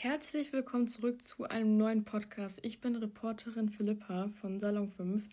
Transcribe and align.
Herzlich 0.00 0.52
willkommen 0.52 0.86
zurück 0.86 1.20
zu 1.22 1.48
einem 1.48 1.76
neuen 1.76 2.04
Podcast. 2.04 2.60
Ich 2.62 2.80
bin 2.80 2.94
Reporterin 2.94 3.68
Philippa 3.68 4.28
von 4.40 4.60
Salon 4.60 4.92
5 4.92 5.28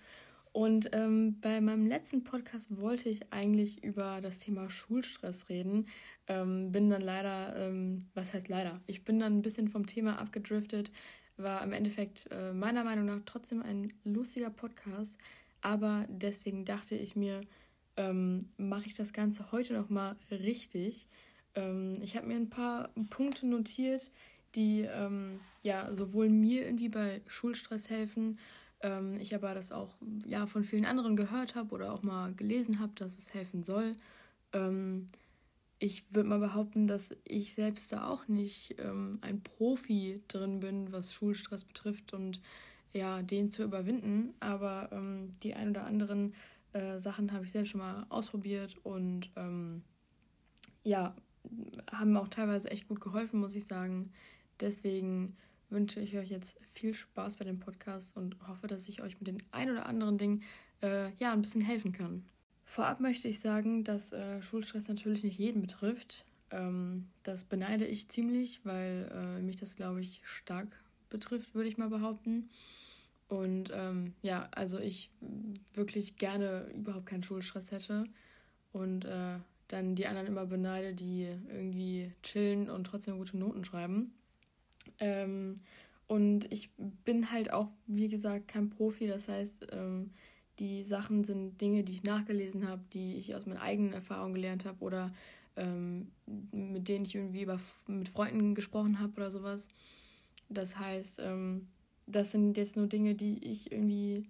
und 0.54 0.90
ähm, 0.92 1.40
bei 1.40 1.62
meinem 1.62 1.86
letzten 1.86 2.24
Podcast 2.24 2.76
wollte 2.76 3.08
ich 3.08 3.32
eigentlich 3.32 3.84
über 3.84 4.22
das 4.22 4.40
Thema 4.40 4.72
Schulstress 4.72 5.50
reden. 5.50 5.86
Ähm, 6.26 6.72
bin 6.72 6.90
dann 6.90 7.04
leider, 7.04 7.56
ähm, 7.56 8.00
was 8.16 8.34
heißt 8.34 8.50
leider? 8.50 8.82
Ich 8.88 9.04
bin 9.04 9.20
dann 9.20 9.38
ein 9.38 9.42
bisschen 9.44 9.68
vom 9.68 9.86
Thema 9.86 10.18
abgedriftet. 10.18 10.92
War 11.38 11.64
im 11.64 11.72
Endeffekt 11.72 12.28
äh, 12.32 12.52
meiner 12.52 12.84
Meinung 12.84 13.06
nach 13.06 13.22
trotzdem 13.24 13.62
ein 13.62 13.94
lustiger 14.04 14.50
Podcast, 14.50 15.20
aber 15.62 16.08
deswegen 16.10 16.66
dachte 16.66 16.96
ich 16.96 17.16
mir, 17.16 17.42
ähm, 17.98 18.50
mache 18.58 18.88
ich 18.88 18.96
das 18.96 19.14
Ganze 19.14 19.52
heute 19.52 19.74
nochmal 19.74 20.16
richtig. 20.32 21.08
Ähm, 21.54 22.00
ich 22.02 22.18
habe 22.18 22.26
mir 22.26 22.36
ein 22.36 22.50
paar 22.50 22.90
Punkte 23.12 23.46
notiert, 23.46 24.12
die 24.56 24.82
ähm, 24.82 25.40
ja 25.64 25.94
sowohl 25.94 26.30
mir 26.30 26.66
irgendwie 26.66 26.90
bei 26.90 27.22
Schulstress 27.28 27.90
helfen, 27.90 28.40
ähm, 28.82 29.18
ich 29.20 29.36
aber 29.36 29.54
das 29.54 29.72
auch 29.72 29.94
ja 30.26 30.46
von 30.46 30.64
vielen 30.64 30.86
anderen 30.86 31.16
gehört 31.16 31.56
habe 31.56 31.74
oder 31.74 31.94
auch 31.94 32.04
mal 32.04 32.34
gelesen 32.34 32.80
habe, 32.80 32.94
dass 32.96 33.18
es 33.18 33.34
helfen 33.34 33.64
soll. 33.64 33.96
Ähm, 34.54 35.08
ich 35.80 36.06
würde 36.14 36.30
mal 36.30 36.40
behaupten, 36.40 36.88
dass 36.88 37.16
ich 37.26 37.54
selbst 37.54 37.92
da 37.92 38.08
auch 38.08 38.28
nicht 38.28 38.76
ähm, 38.80 39.20
ein 39.22 39.42
Profi 39.44 40.22
drin 40.28 40.60
bin, 40.60 40.92
was 40.92 41.14
Schulstress 41.14 41.66
betrifft 41.66 42.14
und 42.14 42.42
ja, 42.94 43.22
den 43.22 43.52
zu 43.52 43.64
überwinden. 43.64 44.34
Aber 44.40 44.90
ähm, 44.92 45.32
die 45.44 45.54
ein 45.54 45.70
oder 45.70 45.86
anderen 45.86 46.34
äh, 46.72 46.98
Sachen 46.98 47.34
habe 47.34 47.46
ich 47.46 47.52
selbst 47.52 47.72
schon 47.72 47.82
mal 47.82 48.06
ausprobiert 48.10 48.78
und 48.84 49.30
ähm, 49.36 49.84
ja, 50.84 51.16
haben 51.92 52.16
auch 52.18 52.30
teilweise 52.30 52.72
echt 52.72 52.88
gut 52.88 53.02
geholfen, 53.02 53.40
muss 53.40 53.56
ich 53.56 53.66
sagen. 53.66 54.12
Deswegen 54.60 55.36
wünsche 55.70 56.00
ich 56.00 56.18
euch 56.18 56.30
jetzt 56.30 56.58
viel 56.68 56.94
Spaß 56.94 57.38
bei 57.38 57.46
dem 57.46 57.60
Podcast 57.60 58.16
und 58.16 58.36
hoffe, 58.48 58.68
dass 58.68 58.88
ich 58.88 59.02
euch 59.02 59.20
mit 59.20 59.28
den 59.28 59.44
ein 59.52 59.70
oder 59.70 59.86
anderen 59.86 60.18
Dingen 60.18 60.44
äh, 60.82 61.12
ja 61.18 61.34
ein 61.34 61.42
bisschen 61.42 61.62
helfen 61.62 61.92
kann. 61.92 62.26
Vorab 62.66 63.00
möchte 63.00 63.28
ich 63.28 63.40
sagen, 63.40 63.84
dass 63.84 64.12
äh, 64.14 64.42
Schulstress 64.42 64.88
natürlich 64.88 65.24
nicht 65.24 65.38
jeden 65.38 65.62
betrifft. 65.62 66.26
Ähm, 66.52 67.08
das 67.24 67.44
beneide 67.44 67.86
ich 67.86 68.08
ziemlich, 68.10 68.62
weil 68.64 69.10
äh, 69.12 69.42
mich 69.42 69.56
das, 69.56 69.76
glaube 69.76 70.02
ich, 70.02 70.22
stark 70.24 70.80
betrifft, 71.10 71.54
würde 71.54 71.70
ich 71.70 71.78
mal 71.78 71.90
behaupten. 71.90 72.50
Und 73.28 73.72
ähm, 73.74 74.14
ja, 74.22 74.48
also 74.52 74.80
ich 74.80 75.10
wirklich 75.74 76.18
gerne 76.18 76.68
überhaupt 76.76 77.08
keinen 77.08 77.24
Schulstress 77.24 77.72
hätte 77.72 78.06
und 78.72 79.06
äh, 79.06 79.40
dann 79.68 79.96
die 79.96 80.06
anderen 80.06 80.28
immer 80.28 80.46
beneide, 80.46 80.94
die 80.94 81.24
irgendwie 81.24 82.12
chillen 82.22 82.70
und 82.70 82.84
trotzdem 82.86 83.18
gute 83.18 83.38
Noten 83.38 83.66
schreiben. 83.66 84.14
Ähm, 85.00 85.56
und 86.08 86.52
ich 86.52 86.70
bin 87.04 87.32
halt 87.32 87.52
auch, 87.52 87.70
wie 87.88 88.08
gesagt, 88.08 88.48
kein 88.48 88.70
Profi. 88.70 89.08
Das 89.08 89.28
heißt, 89.28 89.68
ähm, 89.72 90.12
die 90.60 90.84
Sachen 90.84 91.24
sind 91.24 91.60
Dinge, 91.60 91.84
die 91.84 91.94
ich 91.94 92.04
nachgelesen 92.04 92.68
habe, 92.68 92.84
die 92.94 93.16
ich 93.16 93.36
aus 93.36 93.46
meinen 93.46 93.58
eigenen 93.58 93.94
Erfahrungen 93.94 94.36
gelernt 94.36 94.66
habe 94.66 94.84
oder 94.84 95.12
ähm, 95.56 96.12
mit 96.52 96.88
denen 96.88 97.06
ich 97.06 97.16
irgendwie 97.16 97.44
über, 97.44 97.60
mit 97.88 98.10
Freunden 98.10 98.56
gesprochen 98.56 99.00
habe 99.00 99.14
oder 99.18 99.32
sowas. 99.32 99.68
Das 100.50 100.78
heißt, 100.78 101.20
ähm, 101.24 101.68
das 102.08 102.32
sind 102.32 102.56
jetzt 102.58 102.78
nur 102.78 102.88
Dinge, 102.88 103.16
die 103.16 103.44
ich 103.44 103.72
irgendwie 103.72 104.28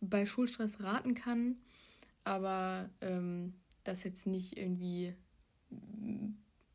bei 0.00 0.24
Schulstress 0.26 0.82
raten 0.82 1.14
kann, 1.14 1.56
aber 2.24 2.88
ähm, 3.00 3.54
das 3.84 4.04
jetzt 4.04 4.26
nicht 4.26 4.56
irgendwie 4.56 5.12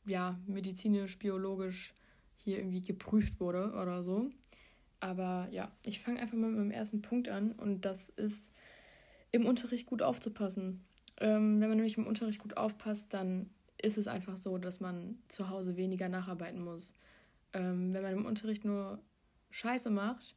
ja, 0.06 0.38
medizinisch, 0.46 1.18
biologisch 1.18 1.94
hier 2.38 2.60
irgendwie 2.60 2.84
geprüft 2.84 3.40
wurde 3.40 3.74
oder 3.74 4.04
so. 4.04 4.30
Aber 5.00 5.48
ja, 5.52 5.72
ich 5.84 6.00
fange 6.00 6.20
einfach 6.20 6.38
mal 6.38 6.50
mit 6.50 6.60
dem 6.60 6.72
ersten 6.72 7.02
Punkt 7.02 7.28
an 7.28 7.52
und 7.52 7.82
das 7.82 8.10
ist 8.10 8.52
im 9.32 9.46
Unterricht 9.46 9.86
gut 9.86 10.02
aufzupassen. 10.02 10.86
Ähm, 11.20 11.60
wenn 11.60 11.70
man 11.70 11.78
nämlich 11.78 11.98
im 11.98 12.08
Unterricht 12.08 12.40
gut 12.40 12.58
aufpasst, 12.58 13.14
dann 13.14 13.50
ist 13.80 13.98
es 13.98 14.08
einfach 14.08 14.38
so, 14.38 14.58
dass 14.58 14.80
man 14.80 15.20
zu 15.28 15.50
Hause 15.50 15.78
weniger 15.78 16.10
nacharbeiten 16.10 16.64
muss. 16.64 16.94
Ähm, 17.54 17.94
wenn 17.94 18.02
man 18.02 18.14
im 18.14 18.26
Unterricht 18.26 18.66
nur 18.66 19.00
Scheiße 19.52 19.90
macht 19.90 20.36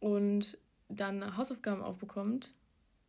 und 0.00 0.58
dann 0.88 1.36
Hausaufgaben 1.36 1.82
aufbekommt, 1.82 2.54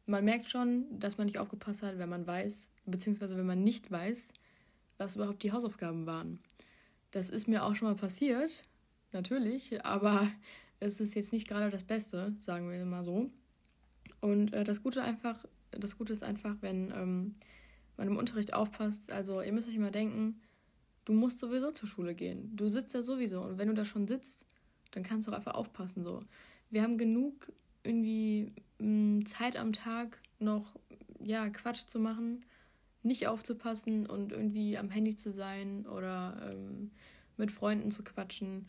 man 0.06 0.26
merkt 0.26 0.50
schon, 0.50 1.00
dass 1.00 1.18
man 1.18 1.26
nicht 1.26 1.40
aufgepasst 1.40 1.84
hat, 1.84 1.98
wenn 1.98 2.10
man 2.10 2.28
weiß, 2.28 2.72
beziehungsweise 2.86 3.38
wenn 3.38 3.46
man 3.46 3.64
nicht 3.64 3.90
weiß, 3.90 4.34
was 4.98 5.16
überhaupt 5.16 5.44
die 5.44 5.52
Hausaufgaben 5.52 6.06
waren. 6.06 6.40
Das 7.12 7.30
ist 7.30 7.48
mir 7.48 7.64
auch 7.64 7.76
schon 7.76 7.90
mal 7.90 7.96
passiert, 7.96 8.64
natürlich, 9.12 9.84
aber 9.86 10.28
es 10.80 11.00
ist 11.00 11.14
jetzt 11.14 11.34
nicht 11.34 11.48
gerade 11.48 11.70
das 11.70 11.84
Beste, 11.84 12.34
sagen 12.40 12.70
wir 12.70 12.84
mal 12.86 13.04
so. 13.04 13.30
Und 14.22 14.54
äh, 14.54 14.64
das 14.64 14.82
Gute 14.82 15.04
einfach, 15.04 15.46
das 15.72 15.98
Gute 15.98 16.14
ist 16.14 16.24
einfach, 16.24 16.56
wenn 16.62 16.92
ähm, 16.92 17.34
man 17.98 18.08
im 18.08 18.18
Unterricht 18.18 18.54
aufpasst. 18.54 19.12
Also 19.12 19.42
ihr 19.42 19.52
müsst 19.52 19.68
euch 19.68 19.76
immer 19.76 19.92
denken, 19.92 20.42
du 21.06 21.14
musst 21.14 21.40
sowieso 21.40 21.72
zur 21.72 21.90
Schule 21.90 22.16
gehen. 22.16 22.56
Du 22.56 22.70
sitzt 22.70 22.96
da 22.96 23.02
sowieso 23.02 23.42
und 23.42 23.58
wenn 23.58 23.68
du 23.68 23.74
da 23.74 23.86
schon 23.86 24.08
sitzt, 24.08 24.46
dann 24.92 25.04
kannst 25.04 25.28
du 25.28 25.32
auch 25.32 25.36
einfach 25.36 25.56
aufpassen 25.56 26.04
so. 26.04 26.22
Wir 26.70 26.84
haben 26.84 26.98
genug 26.98 27.52
irgendwie 27.84 28.54
mh, 28.80 28.86
hm, 28.86 29.26
Zeit 29.26 29.58
am 29.58 29.74
Tag 29.74 30.20
noch 30.40 30.76
ja 31.20 31.50
Quatsch 31.50 31.86
zu 31.88 32.00
machen 32.00 32.46
nicht 33.04 33.28
aufzupassen 33.28 34.06
und 34.06 34.32
irgendwie 34.32 34.78
am 34.78 34.90
Handy 34.90 35.16
zu 35.16 35.32
sein 35.32 35.86
oder 35.88 36.52
ähm, 36.52 36.92
mit 37.38 37.52
Freunden 37.52 37.92
zu 37.92 38.04
quatschen. 38.04 38.68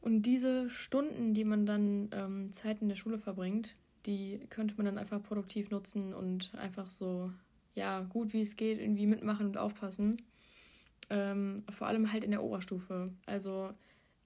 Und 0.00 0.22
diese 0.22 0.68
Stunden, 0.68 1.32
die 1.32 1.44
man 1.44 1.64
dann 1.64 2.10
ähm, 2.12 2.52
Zeit 2.52 2.82
in 2.82 2.88
der 2.88 2.96
Schule 2.96 3.18
verbringt, 3.18 3.76
die 4.06 4.40
könnte 4.50 4.74
man 4.76 4.86
dann 4.86 4.98
einfach 4.98 5.22
produktiv 5.22 5.70
nutzen 5.70 6.12
und 6.12 6.54
einfach 6.56 6.90
so, 6.90 7.32
ja, 7.74 8.02
gut 8.02 8.32
wie 8.32 8.42
es 8.42 8.56
geht, 8.56 8.80
irgendwie 8.80 9.06
mitmachen 9.06 9.46
und 9.46 9.56
aufpassen. 9.56 10.20
Ähm, 11.08 11.62
vor 11.70 11.86
allem 11.86 12.12
halt 12.12 12.24
in 12.24 12.32
der 12.32 12.42
Oberstufe. 12.42 13.12
Also, 13.26 13.72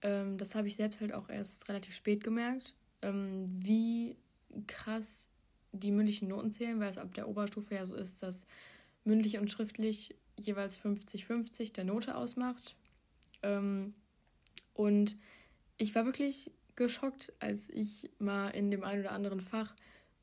ähm, 0.03 0.39
das 0.39 0.55
habe 0.55 0.69
ich 0.69 0.77
selbst 0.77 1.01
halt 1.01 1.13
auch 1.13 1.29
erst 1.29 1.69
relativ 1.69 1.95
spät 1.95 2.25
gemerkt, 2.25 2.75
ähm, 3.03 3.47
wie 3.51 4.17
krass 4.67 5.31
die 5.73 5.93
mündlichen 5.93 6.29
Noten 6.29 6.53
zählen, 6.53 6.81
weil 6.81 6.89
es 6.89 6.99
ab 6.99 7.13
der 7.15 7.29
Oberstufe 7.29 7.75
ja 7.75 7.85
so 7.85 7.97
ist, 7.97 8.23
dass 8.23 8.47
mündlich 9.07 9.39
und 9.39 9.51
schriftlich 9.51 10.15
jeweils 10.39 10.79
50-50 10.81 11.73
der 11.73 11.85
Note 11.85 12.17
ausmacht. 12.17 12.77
Ähm, 13.43 13.95
und 14.75 15.17
ich 15.79 15.95
war 15.95 16.05
wirklich 16.05 16.53
geschockt, 16.75 17.33
als 17.39 17.71
ich 17.71 18.11
mal 18.19 18.51
in 18.51 18.71
dem 18.71 18.85
einen 18.85 19.01
oder 19.01 19.13
anderen 19.13 19.41
Fach 19.41 19.75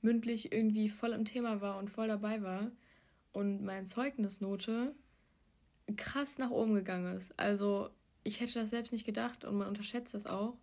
mündlich 0.02 0.52
irgendwie 0.52 0.90
voll 0.90 1.14
im 1.14 1.26
Thema 1.26 1.62
war 1.62 1.78
und 1.80 1.90
voll 1.90 2.08
dabei 2.08 2.42
war 2.44 2.72
und 3.32 3.64
meine 3.64 3.86
Zeugnisnote 3.86 4.94
krass 5.98 6.38
nach 6.38 6.52
oben 6.52 6.74
gegangen 6.76 7.16
ist. 7.18 7.38
Also 7.40 7.90
ich 8.24 8.40
hätte 8.40 8.54
das 8.54 8.70
selbst 8.70 8.92
nicht 8.92 9.06
gedacht 9.06 9.44
und 9.44 9.58
man 9.58 9.68
unterschätzt 9.68 10.14
das 10.14 10.26
auch. 10.26 10.58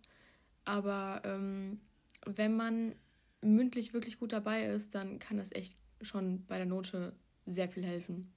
Aber 0.63 1.21
ähm, 1.25 1.81
wenn 2.25 2.55
man 2.55 2.95
mündlich 3.41 3.93
wirklich 3.93 4.19
gut 4.19 4.31
dabei 4.31 4.65
ist, 4.65 4.95
dann 4.95 5.19
kann 5.19 5.37
das 5.37 5.51
echt 5.51 5.77
schon 6.01 6.45
bei 6.45 6.57
der 6.57 6.65
Note 6.65 7.13
sehr 7.51 7.69
viel 7.69 7.83
helfen. 7.83 8.31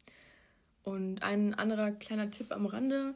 Und 0.83 1.23
ein 1.23 1.55
anderer 1.55 1.93
kleiner 1.93 2.31
Tipp 2.31 2.53
am 2.53 2.67
Rande. 2.67 3.15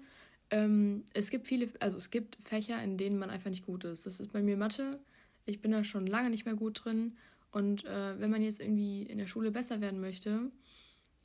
Ähm, 0.51 1.05
es 1.13 1.31
gibt 1.31 1.47
viele, 1.47 1.69
also 1.81 1.99
es 1.99 2.11
gibt 2.11 2.39
Fächer, 2.43 2.83
in 2.83 2.97
denen 2.97 3.19
man 3.19 3.31
einfach 3.31 3.51
nicht 3.51 3.67
gut 3.67 3.85
ist. 3.85 4.07
Das 4.07 4.21
ist 4.21 4.33
bei 4.33 4.43
mir 4.43 4.57
Mathe. 4.57 4.99
Ich 5.45 5.61
bin 5.61 5.73
da 5.73 5.85
schon 5.85 6.07
lange 6.07 6.31
nicht 6.31 6.47
mehr 6.47 6.55
gut 6.55 6.85
drin. 6.85 7.17
Und 7.51 7.85
äh, 7.85 8.19
wenn 8.19 8.31
man 8.31 8.43
jetzt 8.43 8.61
irgendwie 8.61 9.03
in 9.03 9.19
der 9.19 9.27
Schule 9.27 9.51
besser 9.51 9.81
werden 9.81 10.01
möchte, 10.01 10.51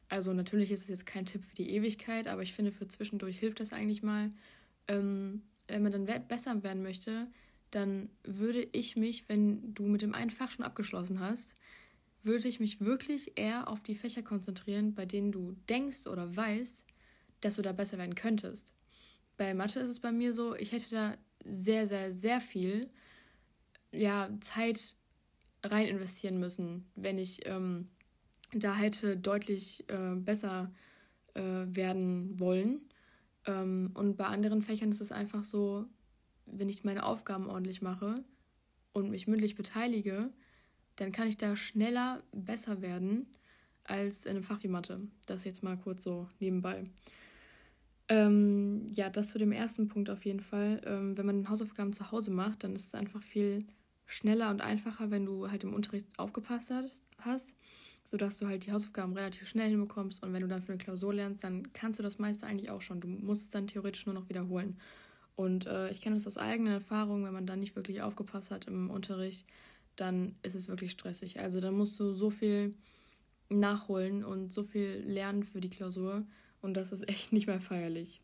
also 0.10 0.34
natürlich 0.34 0.72
ist 0.72 0.84
es 0.84 0.90
jetzt 0.90 1.06
kein 1.06 1.26
Tipp 1.26 1.44
für 1.44 1.56
die 1.56 1.72
Ewigkeit, 1.72 2.28
aber 2.28 2.44
ich 2.44 2.54
finde 2.54 2.72
für 2.72 2.88
zwischendurch 2.88 3.40
hilft 3.40 3.60
das 3.60 3.74
eigentlich 3.74 4.04
mal. 4.04 4.32
Ähm, 4.88 5.42
wenn 5.68 5.84
man 5.84 5.92
dann 5.92 6.06
besser 6.28 6.62
werden 6.64 6.84
möchte, 6.84 7.26
dann 7.72 8.10
würde 8.24 8.68
ich 8.74 8.96
mich, 8.96 9.28
wenn 9.28 9.74
du 9.74 9.84
mit 9.84 10.02
dem 10.02 10.14
einen 10.14 10.30
Fach 10.30 10.52
schon 10.52 10.66
abgeschlossen 10.66 11.20
hast, 11.20 11.56
würde 12.24 12.48
ich 12.48 12.60
mich 12.60 12.82
wirklich 12.82 13.38
eher 13.38 13.68
auf 13.68 13.82
die 13.82 13.96
Fächer 13.96 14.24
konzentrieren, 14.24 14.96
bei 14.96 15.06
denen 15.06 15.32
du 15.32 15.56
denkst 15.70 16.08
oder 16.08 16.36
weißt, 16.36 16.86
dass 17.42 17.56
du 17.56 17.62
da 17.62 17.74
besser 17.74 17.98
werden 17.98 18.16
könntest. 18.16 18.74
Bei 19.38 19.54
Mathe 19.54 19.80
ist 19.80 19.90
es 19.90 20.00
bei 20.00 20.12
mir 20.12 20.34
so, 20.34 20.56
ich 20.56 20.72
hätte 20.72 20.90
da 20.90 21.18
sehr, 21.46 21.86
sehr, 21.86 22.14
sehr 22.14 22.40
viel 22.40 22.90
ja, 23.92 24.30
Zeit 24.40 24.96
rein 25.64 25.88
investieren 25.88 26.40
müssen, 26.40 26.90
wenn 26.96 27.18
ich 27.18 27.46
ähm, 27.46 27.90
da 28.54 28.76
hätte 28.76 29.18
deutlich 29.18 29.90
äh, 29.90 30.16
besser 30.16 30.72
äh, 31.34 31.42
werden 31.42 32.40
wollen. 32.40 32.82
Ähm, 33.46 33.92
und 33.94 34.16
bei 34.18 34.26
anderen 34.26 34.62
Fächern 34.62 34.92
ist 34.92 35.02
es 35.02 35.12
einfach 35.12 35.44
so, 35.44 35.86
wenn 36.46 36.70
ich 36.70 36.84
meine 36.84 37.06
Aufgaben 37.06 37.48
ordentlich 37.50 37.82
mache 37.82 38.16
und 38.94 39.10
mich 39.10 39.28
mündlich 39.28 39.56
beteilige, 39.56 40.32
dann 40.96 41.12
kann 41.12 41.28
ich 41.28 41.38
da 41.38 41.56
schneller 41.56 42.22
besser 42.32 42.82
werden 42.82 43.28
als 43.84 44.26
in 44.26 44.32
einem 44.32 44.44
Fach 44.44 44.64
wie 44.64 44.68
Mathe. 44.68 45.02
Das 45.26 45.44
jetzt 45.44 45.64
mal 45.64 45.78
kurz 45.78 46.04
so 46.04 46.28
nebenbei. 46.40 46.84
Ähm, 48.10 48.88
ja, 48.92 49.10
das 49.10 49.30
zu 49.30 49.40
dem 49.40 49.52
ersten 49.52 49.88
Punkt 49.88 50.10
auf 50.10 50.26
jeden 50.26 50.42
Fall. 50.42 50.82
Ähm, 50.86 51.18
wenn 51.18 51.26
man 51.26 51.50
Hausaufgaben 51.50 51.94
zu 51.94 52.12
Hause 52.12 52.32
macht, 52.32 52.64
dann 52.64 52.76
ist 52.76 52.88
es 52.88 52.96
einfach 52.96 53.24
viel 53.24 53.66
schneller 54.06 54.50
und 54.50 54.62
einfacher, 54.62 55.10
wenn 55.12 55.26
du 55.26 55.50
halt 55.50 55.64
im 55.64 55.74
Unterricht 55.74 56.08
aufgepasst 56.18 56.74
hast, 57.20 57.58
sodass 58.04 58.38
du 58.38 58.48
halt 58.48 58.66
die 58.66 58.72
Hausaufgaben 58.72 59.14
relativ 59.14 59.48
schnell 59.48 59.70
hinbekommst 59.70 60.24
und 60.24 60.34
wenn 60.34 60.42
du 60.42 60.48
dann 60.48 60.62
für 60.62 60.74
eine 60.74 60.84
Klausur 60.84 61.14
lernst, 61.14 61.44
dann 61.44 61.72
kannst 61.72 62.00
du 62.00 62.04
das 62.04 62.20
meiste 62.20 62.46
eigentlich 62.46 62.70
auch 62.70 62.82
schon. 62.82 63.00
Du 63.00 63.08
musst 63.08 63.44
es 63.44 63.50
dann 63.50 63.68
theoretisch 63.68 64.06
nur 64.06 64.16
noch 64.16 64.30
wiederholen. 64.30 64.78
Und 65.36 65.66
äh, 65.66 65.90
ich 65.90 66.02
kenne 66.02 66.18
das 66.18 66.28
aus 66.28 66.38
eigener 66.38 66.74
Erfahrung, 66.74 67.24
wenn 67.24 67.34
man 67.34 67.48
dann 67.48 67.60
nicht 67.60 67.76
wirklich 67.76 68.02
aufgepasst 68.02 68.52
hat 68.52 68.66
im 68.66 68.90
Unterricht, 68.90 69.48
dann 69.96 70.36
ist 70.42 70.56
es 70.56 70.68
wirklich 70.68 70.92
stressig. 70.92 71.40
Also 71.40 71.62
dann 71.62 71.76
musst 71.76 72.00
du 72.00 72.14
so 72.14 72.30
viel 72.30 72.76
nachholen 73.50 74.24
und 74.24 74.52
so 74.52 74.64
viel 74.64 75.02
lernen 75.06 75.44
für 75.44 75.62
die 75.62 75.70
Klausur 75.70 76.26
und 76.62 76.76
das 76.76 76.92
ist 76.92 77.08
echt 77.08 77.34
nicht 77.34 77.48
mehr 77.48 77.62
feierlich. 77.62 78.22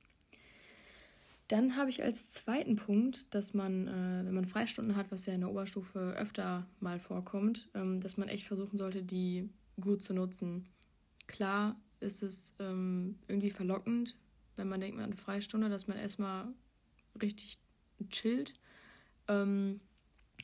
Dann 1.49 1.75
habe 1.75 1.89
ich 1.89 2.03
als 2.03 2.29
zweiten 2.29 2.75
Punkt, 2.75 3.33
dass 3.33 3.55
man, 3.55 3.87
äh, 3.87 4.25
wenn 4.25 4.35
man 4.35 4.45
Freistunden 4.45 4.95
hat, 4.95 5.11
was 5.11 5.25
ja 5.25 5.33
in 5.33 5.41
der 5.41 5.49
Oberstufe 5.49 6.13
öfter 6.15 6.67
mal 6.79 6.99
vorkommt, 6.99 7.67
ähm, 7.73 7.99
dass 8.01 8.17
man 8.17 8.29
echt 8.29 8.45
versuchen 8.45 8.77
sollte, 8.77 9.01
die 9.01 9.49
gut 9.81 10.03
zu 10.03 10.13
nutzen. 10.13 10.67
Klar 11.25 11.75
ist 11.99 12.21
es 12.21 12.53
ähm, 12.59 13.17
irgendwie 13.27 13.49
verlockend, 13.49 14.15
wenn 14.57 14.69
man 14.69 14.79
denkt, 14.79 14.97
man 14.97 15.05
hat 15.05 15.11
eine 15.11 15.19
Freistunde, 15.19 15.69
dass 15.69 15.87
man 15.87 15.97
erstmal 15.97 16.47
richtig 17.19 17.57
chillt. 18.09 18.53
Ähm, 19.27 19.79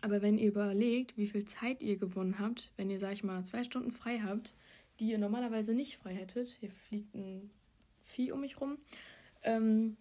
aber 0.02 0.22
wenn 0.22 0.38
ihr 0.38 0.50
überlegt, 0.50 1.18
wie 1.18 1.28
viel 1.28 1.46
Zeit 1.46 1.82
ihr 1.82 1.98
gewonnen 1.98 2.40
habt, 2.40 2.72
wenn 2.78 2.90
ihr, 2.90 3.00
sag 3.00 3.14
ich 3.14 3.24
mal, 3.24 3.44
zwei 3.46 3.64
Stunden 3.64 3.92
frei 3.92 4.20
habt, 4.20 4.54
die 5.00 5.10
ihr 5.10 5.18
normalerweise 5.18 5.74
nicht 5.74 5.98
frei 5.98 6.14
hättet, 6.14 6.50
hier 6.60 6.72
fliegt 6.72 7.14
ein 7.16 7.50
Vieh 8.04 8.32
um 8.32 8.42
mich 8.42 8.62
rum, 8.62 8.78
ähm, 9.44 9.98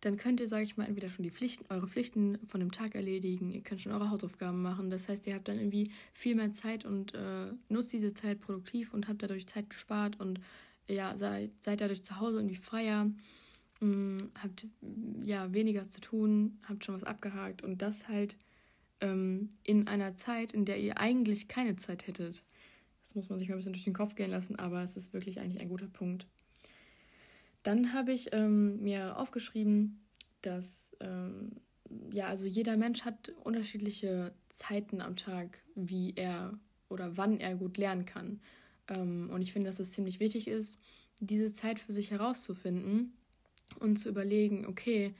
dann 0.00 0.18
könnt 0.18 0.40
ihr, 0.40 0.46
sage 0.46 0.64
ich 0.64 0.76
mal, 0.76 0.84
entweder 0.84 1.08
schon 1.08 1.22
die 1.22 1.30
Pflichten, 1.30 1.64
eure 1.68 1.88
Pflichten 1.88 2.38
von 2.46 2.60
dem 2.60 2.70
Tag 2.70 2.94
erledigen, 2.94 3.50
ihr 3.50 3.62
könnt 3.62 3.80
schon 3.80 3.92
eure 3.92 4.10
Hausaufgaben 4.10 4.60
machen. 4.62 4.90
Das 4.90 5.08
heißt, 5.08 5.26
ihr 5.26 5.34
habt 5.34 5.48
dann 5.48 5.58
irgendwie 5.58 5.90
viel 6.12 6.34
mehr 6.34 6.52
Zeit 6.52 6.84
und 6.84 7.14
äh, 7.14 7.52
nutzt 7.68 7.92
diese 7.92 8.14
Zeit 8.14 8.40
produktiv 8.40 8.92
und 8.92 9.08
habt 9.08 9.22
dadurch 9.22 9.46
Zeit 9.46 9.70
gespart 9.70 10.20
und 10.20 10.40
ja, 10.86 11.16
seid, 11.16 11.50
seid 11.60 11.80
dadurch 11.80 12.04
zu 12.04 12.20
Hause 12.20 12.38
irgendwie 12.38 12.56
freier, 12.56 13.10
mh, 13.80 13.86
mm, 13.86 14.30
habt 14.42 14.66
ja 15.22 15.52
weniger 15.52 15.88
zu 15.88 16.00
tun, 16.00 16.58
habt 16.68 16.84
schon 16.84 16.94
was 16.94 17.04
abgehakt 17.04 17.62
und 17.62 17.82
das 17.82 18.06
halt 18.08 18.36
ähm, 19.00 19.50
in 19.62 19.88
einer 19.88 20.16
Zeit, 20.16 20.52
in 20.52 20.64
der 20.64 20.78
ihr 20.78 20.98
eigentlich 20.98 21.48
keine 21.48 21.76
Zeit 21.76 22.06
hättet. 22.06 22.44
Das 23.02 23.14
muss 23.14 23.28
man 23.28 23.38
sich 23.38 23.48
mal 23.48 23.54
ein 23.54 23.58
bisschen 23.58 23.72
durch 23.72 23.84
den 23.84 23.94
Kopf 23.94 24.14
gehen 24.14 24.30
lassen, 24.30 24.56
aber 24.56 24.82
es 24.82 24.96
ist 24.96 25.12
wirklich 25.12 25.38
eigentlich 25.38 25.60
ein 25.60 25.68
guter 25.68 25.88
Punkt. 25.88 26.26
Dann 27.62 27.92
habe 27.92 28.12
ich 28.12 28.32
ähm, 28.32 28.82
mir 28.82 29.18
aufgeschrieben, 29.18 30.04
dass 30.42 30.96
ähm, 31.00 31.52
ja, 32.12 32.26
also 32.26 32.46
jeder 32.46 32.76
Mensch 32.76 33.04
hat 33.04 33.32
unterschiedliche 33.44 34.32
Zeiten 34.48 35.00
am 35.00 35.16
Tag, 35.16 35.62
wie 35.74 36.14
er 36.16 36.58
oder 36.88 37.16
wann 37.16 37.40
er 37.40 37.54
gut 37.54 37.76
lernen 37.78 38.04
kann. 38.04 38.40
Ähm, 38.88 39.30
und 39.32 39.42
ich 39.42 39.52
finde, 39.52 39.68
dass 39.68 39.80
es 39.80 39.92
ziemlich 39.92 40.20
wichtig 40.20 40.48
ist, 40.48 40.78
diese 41.20 41.52
Zeit 41.52 41.80
für 41.80 41.92
sich 41.92 42.10
herauszufinden 42.10 43.16
und 43.80 43.96
zu 43.96 44.08
überlegen, 44.08 44.66
okay, 44.66 45.14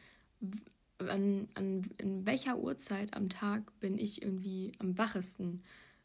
an, 0.98 1.48
an 1.54 1.90
in 1.98 2.26
welcher 2.26 2.58
Uhrzeit 2.58 3.14
am 3.14 3.28
Tag 3.28 3.78
bin 3.80 3.98
ich 3.98 4.22
irgendwie 4.22 4.72
am 4.78 4.96
wachesten? 4.98 5.62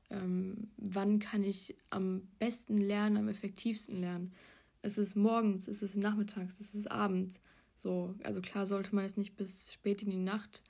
Ähm, 0.09 0.69
wann 0.77 1.19
kann 1.19 1.43
ich 1.43 1.75
am 1.89 2.27
besten 2.39 2.77
lernen, 2.77 3.17
am 3.17 3.29
effektivsten 3.29 3.99
lernen? 3.99 4.33
es 4.81 4.97
ist 4.97 5.15
morgens, 5.15 5.67
es 5.67 5.83
ist 5.83 5.95
nachmittags, 5.95 6.59
es 6.59 6.73
ist 6.73 6.89
abends. 6.89 7.41
So, 7.75 8.15
also 8.23 8.41
klar 8.41 8.65
sollte 8.65 8.95
man 8.95 9.03
jetzt 9.03 9.17
nicht 9.17 9.35
bis 9.35 9.73
spät 9.73 10.03
in 10.03 10.09
die 10.09 10.17
Nacht 10.17 10.63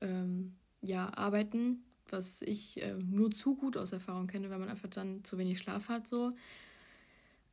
ähm, 0.00 0.56
ja, 0.82 1.12
arbeiten, 1.16 1.84
was 2.08 2.42
ich 2.42 2.82
äh, 2.82 2.94
nur 2.94 3.30
zu 3.30 3.56
gut 3.56 3.76
aus 3.76 3.92
Erfahrung 3.92 4.26
kenne, 4.26 4.50
weil 4.50 4.58
man 4.58 4.68
einfach 4.68 4.88
dann 4.88 5.24
zu 5.24 5.38
wenig 5.38 5.58
Schlaf 5.58 5.88
hat. 5.88 6.06
So. 6.06 6.32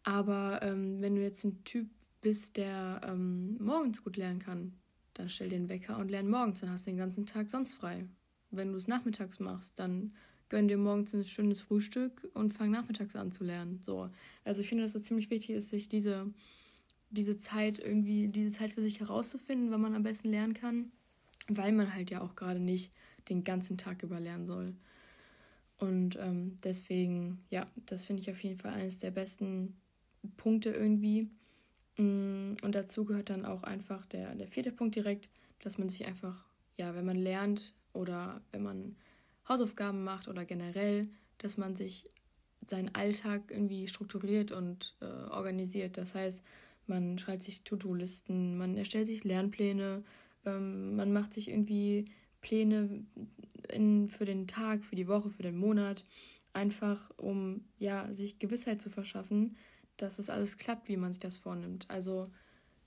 Aber 0.04 0.62
ähm, 0.62 1.02
wenn 1.02 1.16
du 1.16 1.22
jetzt 1.22 1.44
ein 1.44 1.64
Typ 1.64 1.90
bist, 2.22 2.58
der 2.58 3.02
ähm, 3.04 3.58
morgens 3.60 4.04
gut 4.04 4.18
lernen 4.18 4.40
kann, 4.40 4.74
dann 5.14 5.30
stell 5.30 5.50
den 5.50 5.70
Wecker 5.70 5.98
und 5.98 6.10
lern 6.10 6.30
morgens, 6.30 6.62
dann 6.62 6.70
hast 6.72 6.86
du 6.86 6.92
den 6.92 6.98
ganzen 6.98 7.26
Tag 7.26 7.50
sonst 7.50 7.74
frei. 7.74 8.06
Wenn 8.52 8.72
du 8.72 8.78
es 8.78 8.88
nachmittags 8.88 9.40
machst, 9.40 9.80
dann 9.80 10.14
gönn 10.50 10.68
dir 10.68 10.78
morgens 10.78 11.14
ein 11.14 11.26
schönes 11.26 11.62
Frühstück 11.62 12.30
und 12.34 12.54
fang 12.54 12.72
nachmittags 12.72 13.16
an 13.16 13.32
zu 13.32 13.44
lernen. 13.44 13.80
So. 13.82 14.10
Also 14.44 14.62
ich 14.62 14.70
finde, 14.70 14.84
dass 14.84 14.96
es 14.96 15.04
ziemlich 15.04 15.30
wichtig 15.30 15.56
ist, 15.56 15.70
sich 15.70 15.90
diese, 15.90 16.32
diese 17.10 17.38
Zeit 17.38 17.80
irgendwie, 17.80 18.28
diese 18.28 18.52
Zeit 18.52 18.74
für 18.74 18.82
sich 18.82 19.00
herauszufinden, 19.00 19.72
wann 19.72 19.82
man 19.82 19.96
am 19.96 20.04
besten 20.04 20.30
lernen 20.30 20.54
kann, 20.54 20.92
weil 21.48 21.72
man 21.72 21.94
halt 21.94 22.12
ja 22.12 22.22
auch 22.22 22.36
gerade 22.36 22.60
nicht 22.60 22.92
den 23.30 23.44
ganzen 23.44 23.78
Tag 23.78 24.04
über 24.04 24.20
lernen 24.20 24.46
soll. 24.46 24.76
Und 25.78 26.18
ähm, 26.18 26.60
deswegen, 26.64 27.44
ja, 27.50 27.66
das 27.86 28.06
finde 28.06 28.22
ich 28.22 28.30
auf 28.30 28.42
jeden 28.44 28.60
Fall 28.60 28.74
eines 28.74 29.00
der 29.00 29.12
besten 29.12 29.76
Punkte 30.38 30.70
irgendwie. 30.70 31.30
Mm, 31.98 32.56
und 32.64 32.76
dazu 32.76 33.06
gehört 33.06 33.30
dann 33.30 33.46
auch 33.46 33.64
einfach 33.64 34.06
der, 34.08 34.36
der 34.36 34.48
vierte 34.48 34.72
Punkt 34.72 34.96
direkt, 34.96 35.30
dass 35.60 35.78
man 35.78 35.90
sich 35.90 36.06
einfach, 36.06 36.46
ja, 36.78 36.96
wenn 36.96 37.06
man 37.06 37.18
lernt 37.18 37.74
oder 37.94 38.42
wenn 38.52 38.64
man 38.64 38.96
Hausaufgaben 39.48 40.04
macht 40.04 40.28
oder 40.28 40.46
generell, 40.46 41.08
dass 41.38 41.58
man 41.58 41.76
sich 41.76 42.08
seinen 42.66 42.96
Alltag 42.96 43.44
irgendwie 43.50 43.88
strukturiert 43.88 44.52
und 44.52 44.96
äh, 45.02 45.06
organisiert. 45.06 45.98
Das 45.98 46.16
heißt, 46.16 46.44
man 46.88 47.18
schreibt 47.18 47.44
sich 47.44 47.64
To-Do-Listen, 47.64 48.58
man 48.58 48.78
erstellt 48.78 49.08
sich 49.08 49.24
Lernpläne, 49.24 50.04
ähm, 50.46 50.96
man 50.96 51.12
macht 51.14 51.34
sich 51.34 51.50
irgendwie 51.50 52.06
Pläne 52.42 53.06
in, 53.70 54.10
für 54.10 54.26
den 54.26 54.48
Tag, 54.48 54.86
für 54.86 54.96
die 54.96 55.08
Woche, 55.08 55.30
für 55.30 55.44
den 55.44 55.58
Monat, 55.58 56.06
einfach 56.54 57.12
um 57.18 57.66
ja 57.80 58.12
sich 58.12 58.40
Gewissheit 58.40 58.82
zu 58.82 58.90
verschaffen, 58.90 59.56
dass 59.98 60.20
es 60.20 60.30
alles 60.30 60.58
klappt, 60.58 60.88
wie 60.88 60.98
man 60.98 61.12
sich 61.12 61.20
das 61.20 61.38
vornimmt. 61.38 61.86
Also 61.90 62.28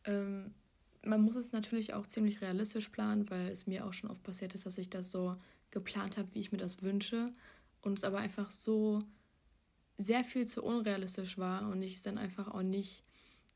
ähm, 0.05 0.55
man 1.03 1.23
muss 1.23 1.37
es 1.37 1.53
natürlich 1.53 1.95
auch 1.95 2.07
ziemlich 2.07 2.41
realistisch 2.41 2.89
planen, 2.89 3.31
weil 3.31 3.49
es 3.49 3.67
mir 3.67 3.87
auch 3.87 3.93
schon 3.93 4.11
oft 4.11 4.23
passiert 4.23 4.55
ist, 4.55 4.67
dass 4.67 4.79
ich 4.79 4.91
das 4.91 5.11
so 5.11 5.37
geplant 5.71 6.19
habe, 6.19 6.29
wie 6.35 6.41
ich 6.41 6.53
mir 6.53 6.59
das 6.59 6.83
wünsche 6.83 7.33
und 7.83 7.99
es 7.99 8.05
aber 8.05 8.19
einfach 8.19 8.51
so 8.51 9.03
sehr 9.99 10.25
viel 10.25 10.47
zu 10.47 10.63
unrealistisch 10.63 11.39
war 11.39 11.69
und 11.69 11.83
ich 11.83 11.95
es 11.95 12.03
dann 12.03 12.19
einfach 12.19 12.49
auch 12.49 12.63
nicht 12.63 13.03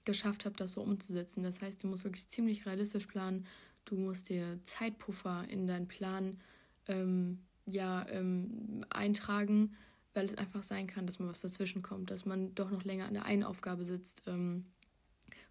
geschafft 0.05 0.47
habe, 0.47 0.57
das 0.57 0.73
so 0.73 0.83
umzusetzen. 0.83 1.43
Das 1.43 1.61
heißt, 1.61 1.83
du 1.83 1.87
musst 1.87 2.05
wirklich 2.05 2.29
ziemlich 2.29 2.65
realistisch 2.67 3.07
planen. 3.07 3.47
Du 3.85 3.97
musst 3.97 4.29
dir 4.29 4.59
Zeitpuffer 4.63 5.45
in 5.49 5.67
deinen 5.67 5.89
Plan 5.89 6.41
ähm, 6.89 7.41
ja, 7.67 8.07
ähm, 8.09 8.81
eintragen, 8.89 9.77
weil 10.15 10.27
es 10.27 10.37
einfach 10.37 10.63
sein 10.63 10.87
kann, 10.87 11.07
dass 11.07 11.19
man 11.19 11.29
was 11.29 11.41
dazwischen 11.41 11.83
kommt, 11.83 12.11
dass 12.11 12.27
man 12.27 12.55
doch 12.55 12.71
noch 12.71 12.85
länger 12.85 13.07
an 13.07 13.15
der 13.15 13.25
einen 13.25 13.45
Aufgabe 13.45 13.85
sitzt 13.85 14.25
ähm, 14.27 14.65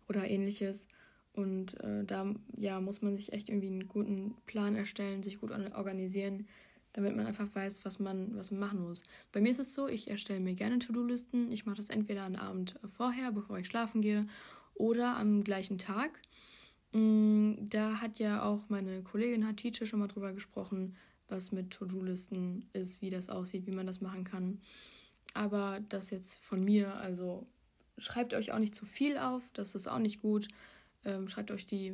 oder 0.08 0.30
ähnliches. 0.30 0.88
Und 1.34 1.80
äh, 1.82 2.04
da 2.04 2.34
ja, 2.58 2.82
muss 2.82 3.02
man 3.02 3.16
sich 3.16 3.32
echt 3.32 3.50
irgendwie 3.50 3.68
einen 3.68 3.88
guten 3.88 4.36
Plan 4.46 4.76
erstellen, 4.76 5.24
sich 5.24 5.40
gut 5.40 5.52
organisieren, 5.52 6.48
damit 6.94 7.16
man 7.16 7.28
einfach 7.28 7.48
weiß, 7.54 7.86
was 7.86 8.00
man, 8.00 8.36
was 8.36 8.52
man 8.52 8.60
machen 8.60 8.82
muss. 8.82 9.04
Bei 9.32 9.40
mir 9.40 9.52
ist 9.52 9.60
es 9.60 9.74
so, 9.74 9.88
ich 9.88 10.10
erstelle 10.10 10.40
mir 10.40 10.56
gerne 10.56 10.80
To-Do-Listen. 10.80 11.52
Ich 11.52 11.66
mache 11.66 11.78
das 11.78 11.90
entweder 11.90 12.24
am 12.24 12.36
Abend 12.36 12.76
vorher, 12.98 13.32
bevor 13.32 13.60
ich 13.60 13.68
schlafen 13.68 14.02
gehe, 14.02 14.26
oder 14.74 15.18
am 15.18 15.44
gleichen 15.44 15.78
Tag. 15.78 16.20
Mm, 16.94 17.54
da 17.70 18.02
hat 18.02 18.18
ja 18.18 18.44
auch 18.44 18.68
meine 18.70 19.04
Kollegin 19.04 19.48
Hatice 19.48 19.88
schon 19.88 20.00
mal 20.00 20.08
drüber 20.08 20.34
gesprochen, 20.34 20.96
was 21.30 21.52
mit 21.52 21.72
To-Do-Listen 21.72 22.70
ist, 22.74 23.02
wie 23.02 23.10
das 23.10 23.30
aussieht, 23.30 23.68
wie 23.68 23.72
man 23.72 23.88
das 23.88 24.02
machen 24.02 24.24
kann. 24.24 24.60
Aber 25.34 25.80
das 25.90 26.10
jetzt 26.10 26.38
von 26.38 26.64
mir, 26.64 26.96
also 26.96 27.46
schreibt 27.98 28.34
euch 28.34 28.52
auch 28.52 28.60
nicht 28.60 28.76
zu 28.76 28.86
viel 28.86 29.18
auf, 29.18 29.44
das 29.54 29.76
ist 29.76 29.88
auch 29.88 30.00
nicht 30.00 30.22
gut. 30.22 30.48
Ähm, 31.06 31.28
schreibt 31.28 31.52
euch 31.52 31.66
die 31.66 31.94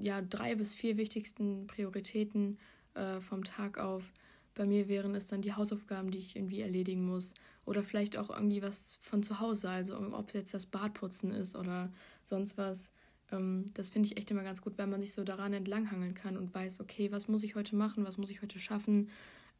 ja, 0.00 0.22
drei 0.22 0.54
bis 0.54 0.74
vier 0.74 0.96
wichtigsten 0.96 1.66
Prioritäten 1.66 2.58
äh, 2.94 3.20
vom 3.20 3.44
Tag 3.44 3.78
auf. 3.78 4.02
Bei 4.54 4.66
mir 4.66 4.88
wären 4.88 5.14
es 5.14 5.26
dann 5.26 5.42
die 5.42 5.54
Hausaufgaben, 5.54 6.10
die 6.10 6.18
ich 6.18 6.36
irgendwie 6.36 6.60
erledigen 6.60 7.06
muss. 7.06 7.34
Oder 7.64 7.82
vielleicht 7.82 8.16
auch 8.16 8.30
irgendwie 8.30 8.62
was 8.62 8.98
von 9.00 9.22
zu 9.22 9.40
Hause, 9.40 9.70
also 9.70 9.96
ob 9.98 10.28
es 10.28 10.34
jetzt 10.34 10.54
das 10.54 10.66
Badputzen 10.66 11.30
ist 11.30 11.54
oder 11.54 11.92
sonst 12.24 12.58
was. 12.58 12.92
Ähm, 13.32 13.66
das 13.74 13.90
finde 13.90 14.06
ich 14.06 14.16
echt 14.16 14.30
immer 14.30 14.42
ganz 14.42 14.62
gut, 14.62 14.78
weil 14.78 14.86
man 14.86 15.00
sich 15.00 15.12
so 15.12 15.24
daran 15.24 15.52
entlanghangeln 15.52 16.14
kann 16.14 16.36
und 16.36 16.54
weiß, 16.54 16.80
okay, 16.80 17.10
was 17.10 17.28
muss 17.28 17.42
ich 17.42 17.54
heute 17.54 17.74
machen, 17.74 18.04
was 18.04 18.18
muss 18.18 18.30
ich 18.30 18.42
heute 18.42 18.58
schaffen. 18.58 19.08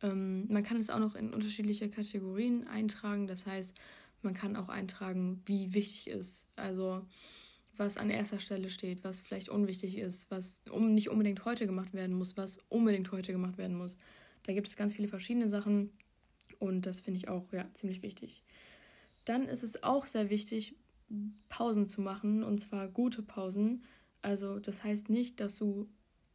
Ähm, 0.02 0.46
man 0.52 0.62
kann 0.62 0.76
es 0.76 0.90
auch 0.90 0.98
noch 0.98 1.14
in 1.14 1.32
unterschiedliche 1.32 1.88
Kategorien 1.88 2.66
eintragen. 2.68 3.26
Das 3.26 3.46
heißt, 3.46 3.76
man 4.22 4.34
kann 4.34 4.56
auch 4.56 4.68
eintragen, 4.68 5.42
wie 5.46 5.74
wichtig 5.74 6.08
ist. 6.08 6.46
Also 6.56 7.04
was 7.76 7.96
an 7.96 8.10
erster 8.10 8.38
Stelle 8.38 8.70
steht, 8.70 9.02
was 9.02 9.22
vielleicht 9.22 9.48
unwichtig 9.48 9.96
ist, 9.96 10.30
was 10.30 10.62
um, 10.70 10.94
nicht 10.94 11.08
unbedingt 11.08 11.44
heute 11.44 11.66
gemacht 11.66 11.94
werden 11.94 12.14
muss, 12.14 12.36
was 12.36 12.58
unbedingt 12.68 13.10
heute 13.12 13.32
gemacht 13.32 13.58
werden 13.58 13.76
muss. 13.76 13.98
Da 14.42 14.52
gibt 14.52 14.68
es 14.68 14.76
ganz 14.76 14.94
viele 14.94 15.08
verschiedene 15.08 15.48
Sachen 15.48 15.90
und 16.58 16.86
das 16.86 17.00
finde 17.00 17.18
ich 17.18 17.28
auch 17.28 17.50
ja, 17.52 17.66
ziemlich 17.72 18.02
wichtig. 18.02 18.42
Dann 19.24 19.46
ist 19.46 19.62
es 19.62 19.82
auch 19.82 20.06
sehr 20.06 20.30
wichtig, 20.30 20.74
Pausen 21.48 21.88
zu 21.88 22.00
machen 22.00 22.42
und 22.42 22.58
zwar 22.58 22.88
gute 22.88 23.22
Pausen. 23.22 23.82
Also 24.22 24.58
das 24.58 24.84
heißt 24.84 25.08
nicht, 25.08 25.40
dass 25.40 25.56
du 25.56 25.88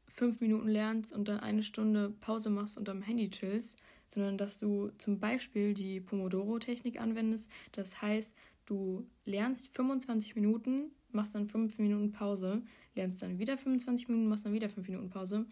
fünf 0.07 0.39
Minuten 0.39 0.67
lernst 0.67 1.13
und 1.13 1.27
dann 1.27 1.39
eine 1.39 1.63
Stunde 1.63 2.09
Pause 2.21 2.49
machst 2.49 2.77
und 2.77 2.89
am 2.89 3.01
Handy 3.01 3.29
chillst, 3.29 3.77
sondern 4.07 4.37
dass 4.37 4.59
du 4.59 4.89
zum 4.97 5.19
Beispiel 5.19 5.73
die 5.73 5.99
Pomodoro-Technik 5.99 6.99
anwendest. 6.99 7.49
Das 7.71 8.01
heißt, 8.01 8.35
du 8.65 9.05
lernst 9.25 9.67
25 9.75 10.35
Minuten, 10.35 10.91
machst 11.11 11.35
dann 11.35 11.47
5 11.47 11.77
Minuten 11.79 12.11
Pause, 12.11 12.61
lernst 12.95 13.21
dann 13.21 13.39
wieder 13.39 13.57
25 13.57 14.07
Minuten, 14.07 14.27
machst 14.27 14.45
dann 14.45 14.53
wieder 14.53 14.69
5 14.69 14.87
Minuten 14.87 15.09
Pause. 15.09 15.45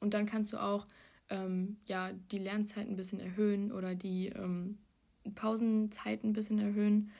Und 0.00 0.14
dann 0.14 0.26
kannst 0.26 0.52
du 0.52 0.58
auch 0.58 0.86
ähm, 1.30 1.76
ja, 1.88 2.10
die 2.30 2.38
Lernzeit 2.38 2.88
ein 2.88 2.96
bisschen 2.96 3.20
erhöhen 3.20 3.72
oder 3.72 3.94
die 3.94 4.26
ähm, 4.28 4.78
Pausenzeit 5.34 6.24
ein 6.24 6.32
bisschen 6.32 6.58
erhöhen. 6.58 7.10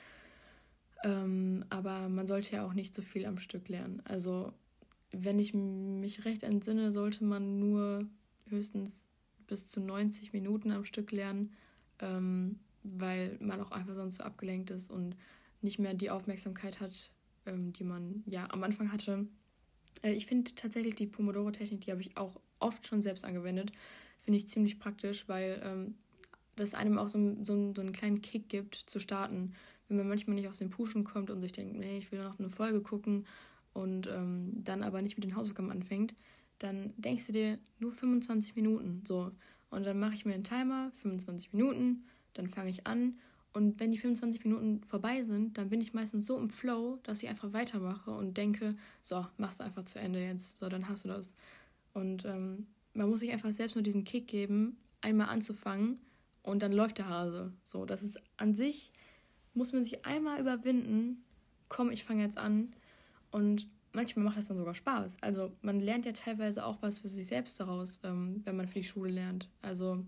Ähm, 1.03 1.65
aber 1.69 2.09
man 2.09 2.27
sollte 2.27 2.55
ja 2.55 2.65
auch 2.65 2.73
nicht 2.73 2.93
so 2.93 3.01
viel 3.01 3.25
am 3.25 3.39
Stück 3.39 3.69
lernen. 3.69 4.01
Also, 4.05 4.53
wenn 5.11 5.39
ich 5.39 5.53
mich 5.53 6.25
recht 6.25 6.43
entsinne, 6.43 6.91
sollte 6.91 7.23
man 7.23 7.59
nur 7.59 8.07
höchstens 8.47 9.05
bis 9.47 9.67
zu 9.67 9.79
90 9.81 10.33
Minuten 10.33 10.71
am 10.71 10.85
Stück 10.85 11.11
lernen, 11.11 11.53
ähm, 11.99 12.59
weil 12.83 13.37
man 13.39 13.61
auch 13.61 13.71
einfach 13.71 13.93
sonst 13.93 14.17
so 14.17 14.23
abgelenkt 14.23 14.69
ist 14.69 14.89
und 14.89 15.15
nicht 15.61 15.79
mehr 15.79 15.93
die 15.93 16.09
Aufmerksamkeit 16.09 16.79
hat, 16.79 17.11
ähm, 17.45 17.73
die 17.73 17.83
man 17.83 18.23
ja 18.25 18.49
am 18.51 18.63
Anfang 18.63 18.91
hatte. 18.91 19.27
Äh, 20.01 20.13
ich 20.13 20.25
finde 20.25 20.55
tatsächlich 20.55 20.95
die 20.95 21.07
Pomodoro-Technik, 21.07 21.81
die 21.81 21.91
habe 21.91 22.01
ich 22.01 22.17
auch 22.17 22.39
oft 22.59 22.87
schon 22.87 23.01
selbst 23.01 23.25
angewendet, 23.25 23.71
finde 24.21 24.37
ich 24.37 24.47
ziemlich 24.47 24.79
praktisch, 24.79 25.27
weil 25.27 25.61
ähm, 25.63 25.95
das 26.55 26.73
einem 26.73 26.97
auch 26.97 27.07
so, 27.07 27.35
so, 27.43 27.73
so 27.75 27.81
einen 27.81 27.91
kleinen 27.91 28.21
Kick 28.21 28.49
gibt, 28.49 28.75
zu 28.75 28.99
starten. 28.99 29.53
Wenn 29.91 29.97
man 29.97 30.07
manchmal 30.07 30.37
nicht 30.37 30.47
aus 30.47 30.59
dem 30.59 30.69
Pushen 30.69 31.03
kommt 31.03 31.29
und 31.29 31.41
sich 31.41 31.51
denkt, 31.51 31.75
nee, 31.77 31.97
ich 31.97 32.13
will 32.13 32.23
noch 32.23 32.39
eine 32.39 32.49
Folge 32.49 32.79
gucken 32.79 33.25
und 33.73 34.07
ähm, 34.07 34.53
dann 34.63 34.83
aber 34.83 35.01
nicht 35.01 35.17
mit 35.17 35.25
den 35.25 35.35
Hausaufgaben 35.35 35.69
anfängt, 35.69 36.15
dann 36.59 36.93
denkst 36.95 37.27
du 37.27 37.33
dir 37.33 37.59
nur 37.79 37.91
25 37.91 38.55
Minuten. 38.55 39.03
So. 39.05 39.31
Und 39.69 39.85
dann 39.85 39.99
mache 39.99 40.13
ich 40.13 40.23
mir 40.23 40.33
einen 40.33 40.45
Timer, 40.45 40.93
25 41.01 41.51
Minuten, 41.51 42.05
dann 42.35 42.47
fange 42.47 42.69
ich 42.69 42.87
an. 42.87 43.19
Und 43.51 43.81
wenn 43.81 43.91
die 43.91 43.97
25 43.97 44.45
Minuten 44.45 44.81
vorbei 44.85 45.23
sind, 45.23 45.57
dann 45.57 45.67
bin 45.67 45.81
ich 45.81 45.93
meistens 45.93 46.25
so 46.25 46.37
im 46.37 46.49
Flow, 46.49 46.99
dass 47.03 47.21
ich 47.21 47.27
einfach 47.27 47.51
weitermache 47.51 48.11
und 48.11 48.37
denke, 48.37 48.69
so, 49.01 49.25
mach's 49.35 49.59
einfach 49.59 49.83
zu 49.83 49.99
Ende 49.99 50.23
jetzt. 50.23 50.59
So, 50.59 50.69
dann 50.69 50.87
hast 50.87 51.03
du 51.03 51.09
das. 51.09 51.35
Und 51.93 52.23
ähm, 52.23 52.67
man 52.93 53.09
muss 53.09 53.19
sich 53.19 53.33
einfach 53.33 53.51
selbst 53.51 53.75
nur 53.75 53.83
diesen 53.83 54.05
Kick 54.05 54.27
geben, 54.27 54.77
einmal 55.01 55.27
anzufangen 55.27 55.99
und 56.43 56.63
dann 56.63 56.71
läuft 56.71 56.97
der 56.97 57.09
Hase. 57.09 57.51
So, 57.61 57.85
das 57.85 58.03
ist 58.03 58.21
an 58.37 58.55
sich, 58.55 58.93
muss 59.53 59.73
man 59.73 59.83
sich 59.83 60.05
einmal 60.05 60.39
überwinden, 60.39 61.23
komm, 61.69 61.91
ich 61.91 62.03
fange 62.03 62.23
jetzt 62.23 62.37
an. 62.37 62.71
Und 63.31 63.67
manchmal 63.93 64.25
macht 64.25 64.37
das 64.37 64.47
dann 64.47 64.57
sogar 64.57 64.75
Spaß. 64.75 65.17
Also 65.21 65.51
man 65.61 65.79
lernt 65.79 66.05
ja 66.05 66.11
teilweise 66.11 66.65
auch 66.65 66.77
was 66.81 66.99
für 66.99 67.07
sich 67.07 67.27
selbst 67.27 67.59
daraus, 67.59 67.99
ähm, 68.03 68.41
wenn 68.43 68.55
man 68.55 68.67
für 68.67 68.79
die 68.79 68.85
Schule 68.85 69.11
lernt. 69.11 69.49
Also 69.61 70.03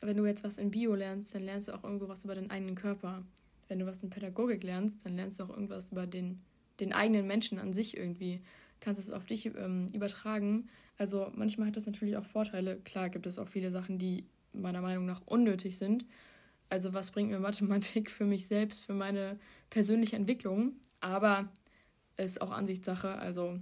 wenn 0.00 0.16
du 0.16 0.26
jetzt 0.26 0.44
was 0.44 0.58
in 0.58 0.70
Bio 0.70 0.94
lernst, 0.94 1.34
dann 1.34 1.42
lernst 1.42 1.68
du 1.68 1.72
auch 1.72 1.84
irgendwo 1.84 2.08
was 2.08 2.24
über 2.24 2.34
deinen 2.34 2.50
eigenen 2.50 2.74
Körper. 2.74 3.24
Wenn 3.68 3.78
du 3.78 3.86
was 3.86 4.02
in 4.02 4.10
Pädagogik 4.10 4.62
lernst, 4.62 5.04
dann 5.04 5.16
lernst 5.16 5.38
du 5.38 5.44
auch 5.44 5.50
irgendwas 5.50 5.90
über 5.90 6.06
den, 6.06 6.40
den 6.80 6.92
eigenen 6.92 7.26
Menschen 7.26 7.58
an 7.58 7.72
sich 7.72 7.96
irgendwie. 7.96 8.40
Kannst 8.80 9.00
es 9.00 9.10
auf 9.10 9.26
dich 9.26 9.46
ähm, 9.46 9.88
übertragen. 9.92 10.68
Also 10.96 11.30
manchmal 11.34 11.68
hat 11.68 11.76
das 11.76 11.86
natürlich 11.86 12.16
auch 12.16 12.24
Vorteile. 12.24 12.76
Klar 12.76 13.10
gibt 13.10 13.26
es 13.26 13.38
auch 13.38 13.48
viele 13.48 13.72
Sachen, 13.72 13.98
die 13.98 14.24
meiner 14.52 14.80
Meinung 14.80 15.04
nach 15.04 15.20
unnötig 15.26 15.76
sind. 15.76 16.06
Also 16.68 16.94
was 16.94 17.10
bringt 17.10 17.30
mir 17.30 17.40
Mathematik 17.40 18.10
für 18.10 18.24
mich 18.24 18.46
selbst, 18.46 18.84
für 18.84 18.94
meine 18.94 19.34
persönliche 19.70 20.16
Entwicklung? 20.16 20.72
Aber 21.00 21.48
ist 22.16 22.40
auch 22.40 22.50
Ansichtssache. 22.50 23.18
Also 23.18 23.58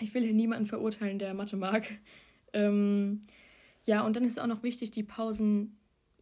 ich 0.00 0.12
will 0.14 0.22
hier 0.22 0.34
niemanden 0.34 0.66
verurteilen, 0.66 1.18
der 1.18 1.34
Mathe 1.34 1.56
mag. 1.56 1.86
Ähm, 2.52 3.22
ja, 3.82 4.04
und 4.04 4.16
dann 4.16 4.24
ist 4.24 4.40
auch 4.40 4.46
noch 4.46 4.62
wichtig, 4.62 4.90
die 4.90 5.02
Pausen, 5.02 5.78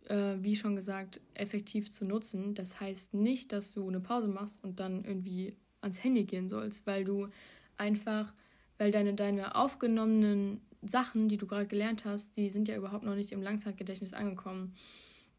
äh, 0.09 0.35
wie 0.39 0.57
schon 0.57 0.77
gesagt, 0.77 1.21
effektiv 1.35 1.91
zu 1.91 2.05
nutzen. 2.05 2.55
Das 2.55 2.81
heißt 2.81 3.15
nicht, 3.15 3.53
dass 3.53 3.73
du 3.73 3.89
eine 3.89 4.01
Pause 4.01 4.29
machst 4.29 4.63
und 4.63 4.81
dann 4.81 5.05
irgendwie 5.05 5.57
ans 5.81 6.03
Handy 6.03 6.25
gehen 6.25 6.49
sollst, 6.49 6.87
weil 6.87 7.05
du 7.05 7.29
einfach, 7.77 8.33
weil 8.79 8.91
deine, 8.91 9.15
deine 9.15 9.55
aufgenommenen 9.57 10.61
Sachen, 10.83 11.29
die 11.29 11.37
du 11.37 11.47
gerade 11.47 11.67
gelernt 11.67 12.05
hast, 12.05 12.37
die 12.37 12.51
sind 12.51 12.69
ja 12.69 12.77
überhaupt 12.77 13.05
noch 13.05 13.15
nicht 13.15 13.33
im 13.33 13.43
Langzeitgedächtnis 13.43 14.13
angekommen. 14.13 14.75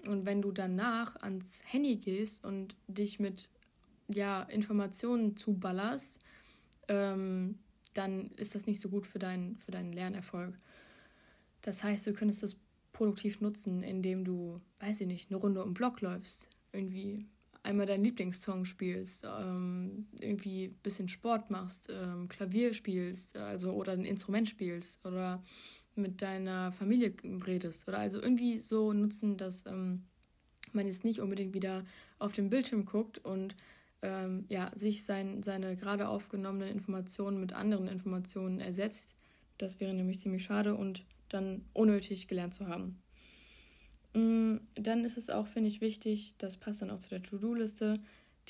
Und 0.07 0.25
wenn 0.25 0.41
du 0.41 0.51
danach 0.51 1.15
ans 1.17 1.61
Handy 1.65 1.97
gehst 1.97 2.43
und 2.43 2.75
dich 2.87 3.19
mit 3.19 3.49
ja, 4.07 4.43
Informationen 4.43 5.35
zuballerst, 5.35 6.19
ähm, 6.87 7.57
dann 7.93 8.31
ist 8.31 8.55
das 8.55 8.67
nicht 8.67 8.81
so 8.81 8.89
gut 8.89 9.07
für, 9.07 9.19
dein, 9.19 9.57
für 9.57 9.71
deinen 9.71 9.93
Lernerfolg. 9.93 10.57
Das 11.61 11.83
heißt, 11.83 12.05
du 12.05 12.13
könntest 12.13 12.43
das 12.43 12.57
produktiv 12.93 13.41
nutzen, 13.41 13.81
indem 13.81 14.23
du, 14.23 14.61
weiß 14.79 15.01
ich 15.01 15.07
nicht, 15.07 15.31
eine 15.31 15.39
Runde 15.39 15.63
um 15.63 15.73
Block 15.73 16.01
läufst, 16.01 16.49
irgendwie 16.71 17.25
einmal 17.63 17.87
deinen 17.87 18.03
Lieblingssong 18.03 18.65
spielst, 18.65 19.25
ähm, 19.25 20.07
irgendwie 20.19 20.65
ein 20.65 20.79
bisschen 20.83 21.09
Sport 21.09 21.49
machst, 21.49 21.89
ähm, 21.91 22.27
Klavier 22.29 22.73
spielst, 22.73 23.35
also 23.37 23.71
oder 23.71 23.93
ein 23.93 24.05
Instrument 24.05 24.47
spielst 24.47 25.03
oder 25.05 25.43
mit 25.95 26.21
deiner 26.21 26.71
Familie 26.71 27.13
redest 27.45 27.87
oder 27.87 27.99
also 27.99 28.21
irgendwie 28.21 28.59
so 28.59 28.93
nutzen, 28.93 29.37
dass 29.37 29.65
ähm, 29.65 30.03
man 30.73 30.87
jetzt 30.87 31.03
nicht 31.03 31.19
unbedingt 31.19 31.53
wieder 31.53 31.85
auf 32.19 32.33
den 32.33 32.49
Bildschirm 32.49 32.85
guckt 32.85 33.19
und 33.19 33.55
ähm, 34.01 34.45
ja, 34.49 34.71
sich 34.75 35.05
sein, 35.05 35.41
seine 35.41 35.75
gerade 35.75 36.07
aufgenommenen 36.07 36.69
Informationen 36.69 37.39
mit 37.39 37.53
anderen 37.53 37.87
Informationen 37.87 38.59
ersetzt. 38.59 39.15
Das 39.57 39.79
wäre 39.79 39.93
nämlich 39.93 40.19
ziemlich 40.19 40.43
schade 40.43 40.75
und 40.75 41.05
dann 41.29 41.65
unnötig 41.73 42.27
gelernt 42.27 42.53
zu 42.53 42.67
haben. 42.67 43.01
Mm, 44.13 44.57
dann 44.75 45.03
ist 45.03 45.17
es 45.17 45.29
auch, 45.29 45.47
finde 45.47 45.69
ich, 45.69 45.81
wichtig, 45.81 46.35
das 46.37 46.57
passt 46.57 46.81
dann 46.81 46.91
auch 46.91 46.99
zu 46.99 47.09
der 47.09 47.23
To-Do-Liste, 47.23 47.99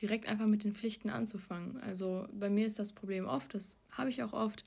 direkt 0.01 0.27
einfach 0.27 0.47
mit 0.47 0.63
den 0.63 0.75
Pflichten 0.75 1.09
anzufangen. 1.09 1.77
Also 1.81 2.27
bei 2.33 2.49
mir 2.49 2.65
ist 2.65 2.79
das 2.79 2.93
Problem 2.93 3.25
oft, 3.25 3.53
das 3.53 3.77
habe 3.91 4.09
ich 4.09 4.23
auch 4.23 4.33
oft, 4.33 4.65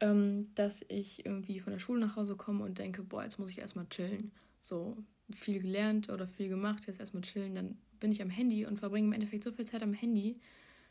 ähm, 0.00 0.48
dass 0.54 0.84
ich 0.88 1.24
irgendwie 1.24 1.60
von 1.60 1.72
der 1.72 1.80
Schule 1.80 2.00
nach 2.00 2.16
Hause 2.16 2.36
komme 2.36 2.64
und 2.64 2.78
denke, 2.78 3.02
boah, 3.02 3.22
jetzt 3.22 3.38
muss 3.38 3.50
ich 3.50 3.58
erstmal 3.58 3.88
chillen. 3.88 4.32
So 4.60 4.96
viel 5.32 5.60
gelernt 5.60 6.10
oder 6.10 6.26
viel 6.26 6.48
gemacht, 6.48 6.86
jetzt 6.86 7.00
erstmal 7.00 7.22
chillen, 7.22 7.54
dann 7.54 7.78
bin 8.00 8.12
ich 8.12 8.22
am 8.22 8.30
Handy 8.30 8.66
und 8.66 8.78
verbringe 8.78 9.06
im 9.08 9.12
Endeffekt 9.12 9.44
so 9.44 9.52
viel 9.52 9.64
Zeit 9.64 9.82
am 9.82 9.94
Handy, 9.94 10.38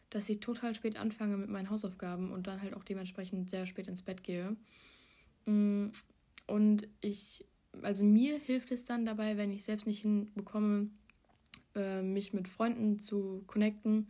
dass 0.09 0.29
ich 0.29 0.39
total 0.39 0.73
spät 0.75 0.97
anfange 0.97 1.37
mit 1.37 1.49
meinen 1.49 1.69
Hausaufgaben 1.69 2.31
und 2.31 2.47
dann 2.47 2.61
halt 2.61 2.73
auch 2.73 2.83
dementsprechend 2.83 3.49
sehr 3.49 3.65
spät 3.65 3.87
ins 3.87 4.01
Bett 4.01 4.23
gehe. 4.23 4.55
Mm, 5.45 5.87
und 6.47 6.87
ich, 7.01 7.45
also 7.81 8.03
mir 8.03 8.37
hilft 8.39 8.71
es 8.71 8.85
dann 8.85 9.05
dabei, 9.05 9.37
wenn 9.37 9.51
ich 9.51 9.63
selbst 9.63 9.87
nicht 9.87 10.01
hinbekomme, 10.01 10.89
äh, 11.75 12.01
mich 12.01 12.33
mit 12.33 12.47
Freunden 12.47 12.99
zu 12.99 13.43
connecten 13.47 14.07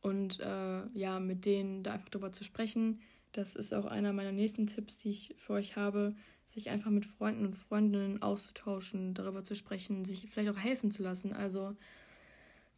und 0.00 0.40
äh, 0.40 0.86
ja, 0.94 1.20
mit 1.20 1.44
denen 1.44 1.82
da 1.82 1.94
einfach 1.94 2.08
drüber 2.08 2.32
zu 2.32 2.44
sprechen. 2.44 3.00
Das 3.32 3.56
ist 3.56 3.72
auch 3.72 3.86
einer 3.86 4.12
meiner 4.12 4.32
nächsten 4.32 4.66
Tipps, 4.66 4.98
die 4.98 5.10
ich 5.10 5.34
für 5.38 5.54
euch 5.54 5.76
habe, 5.76 6.14
sich 6.46 6.68
einfach 6.68 6.90
mit 6.90 7.06
Freunden 7.06 7.46
und 7.46 7.56
Freundinnen 7.56 8.20
auszutauschen, 8.20 9.14
darüber 9.14 9.42
zu 9.42 9.54
sprechen, 9.54 10.04
sich 10.04 10.28
vielleicht 10.30 10.50
auch 10.50 10.58
helfen 10.58 10.90
zu 10.90 11.02
lassen. 11.02 11.32
Also 11.32 11.74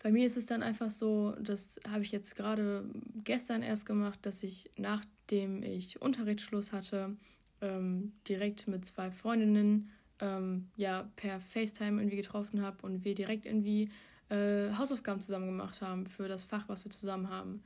bei 0.02 0.12
mir 0.12 0.26
ist 0.26 0.36
es 0.36 0.46
dann 0.46 0.62
einfach 0.62 0.90
so, 0.90 1.34
das 1.40 1.80
habe 1.90 2.02
ich 2.02 2.12
jetzt 2.12 2.36
gerade 2.36 2.88
gestern 3.24 3.62
erst 3.62 3.86
gemacht, 3.86 4.20
dass 4.22 4.42
ich 4.42 4.70
nachdem 4.76 5.62
ich 5.62 6.00
Unterrichtsschluss 6.00 6.72
hatte, 6.72 7.16
ähm, 7.60 8.12
direkt 8.28 8.68
mit 8.68 8.84
zwei 8.84 9.10
Freundinnen 9.10 9.90
ähm, 10.20 10.68
ja 10.76 11.10
per 11.16 11.40
FaceTime 11.40 12.00
irgendwie 12.00 12.18
getroffen 12.18 12.62
habe 12.62 12.76
und 12.82 13.04
wir 13.04 13.14
direkt 13.14 13.46
irgendwie 13.46 13.90
äh, 14.28 14.70
Hausaufgaben 14.76 15.20
zusammen 15.20 15.46
gemacht 15.46 15.80
haben 15.80 16.06
für 16.06 16.28
das 16.28 16.44
Fach, 16.44 16.68
was 16.68 16.84
wir 16.84 16.92
zusammen 16.92 17.30
haben. 17.30 17.62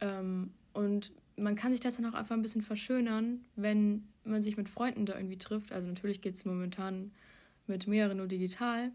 Ähm, 0.00 0.54
und 0.72 1.12
man 1.36 1.54
kann 1.54 1.72
sich 1.72 1.80
das 1.80 1.96
dann 1.96 2.06
auch 2.06 2.14
einfach 2.14 2.34
ein 2.34 2.42
bisschen 2.42 2.62
verschönern, 2.62 3.44
wenn 3.56 4.08
man 4.24 4.42
sich 4.42 4.56
mit 4.56 4.68
Freunden 4.68 5.06
da 5.06 5.16
irgendwie 5.16 5.38
trifft. 5.38 5.72
Also 5.72 5.86
natürlich 5.86 6.20
geht 6.20 6.34
es 6.34 6.44
momentan 6.44 7.12
mit 7.66 7.86
mehreren 7.86 8.16
nur 8.16 8.26
digital. 8.26 8.90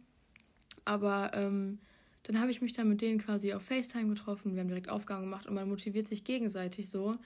Aber 0.86 1.32
ähm, 1.34 1.80
dann 2.24 2.40
habe 2.40 2.52
ich 2.52 2.62
mich 2.62 2.74
dann 2.74 2.90
mit 2.90 3.02
denen 3.02 3.20
quasi 3.20 3.54
auf 3.54 3.64
FaceTime 3.64 4.10
getroffen. 4.10 4.54
Wir 4.54 4.62
haben 4.62 4.68
direkt 4.68 4.90
Aufgaben 4.90 5.24
gemacht 5.24 5.48
und 5.48 5.54
man 5.54 5.70
motiviert 5.70 6.08
sich 6.08 6.24
gegenseitig 6.24 6.90
so 6.90 7.18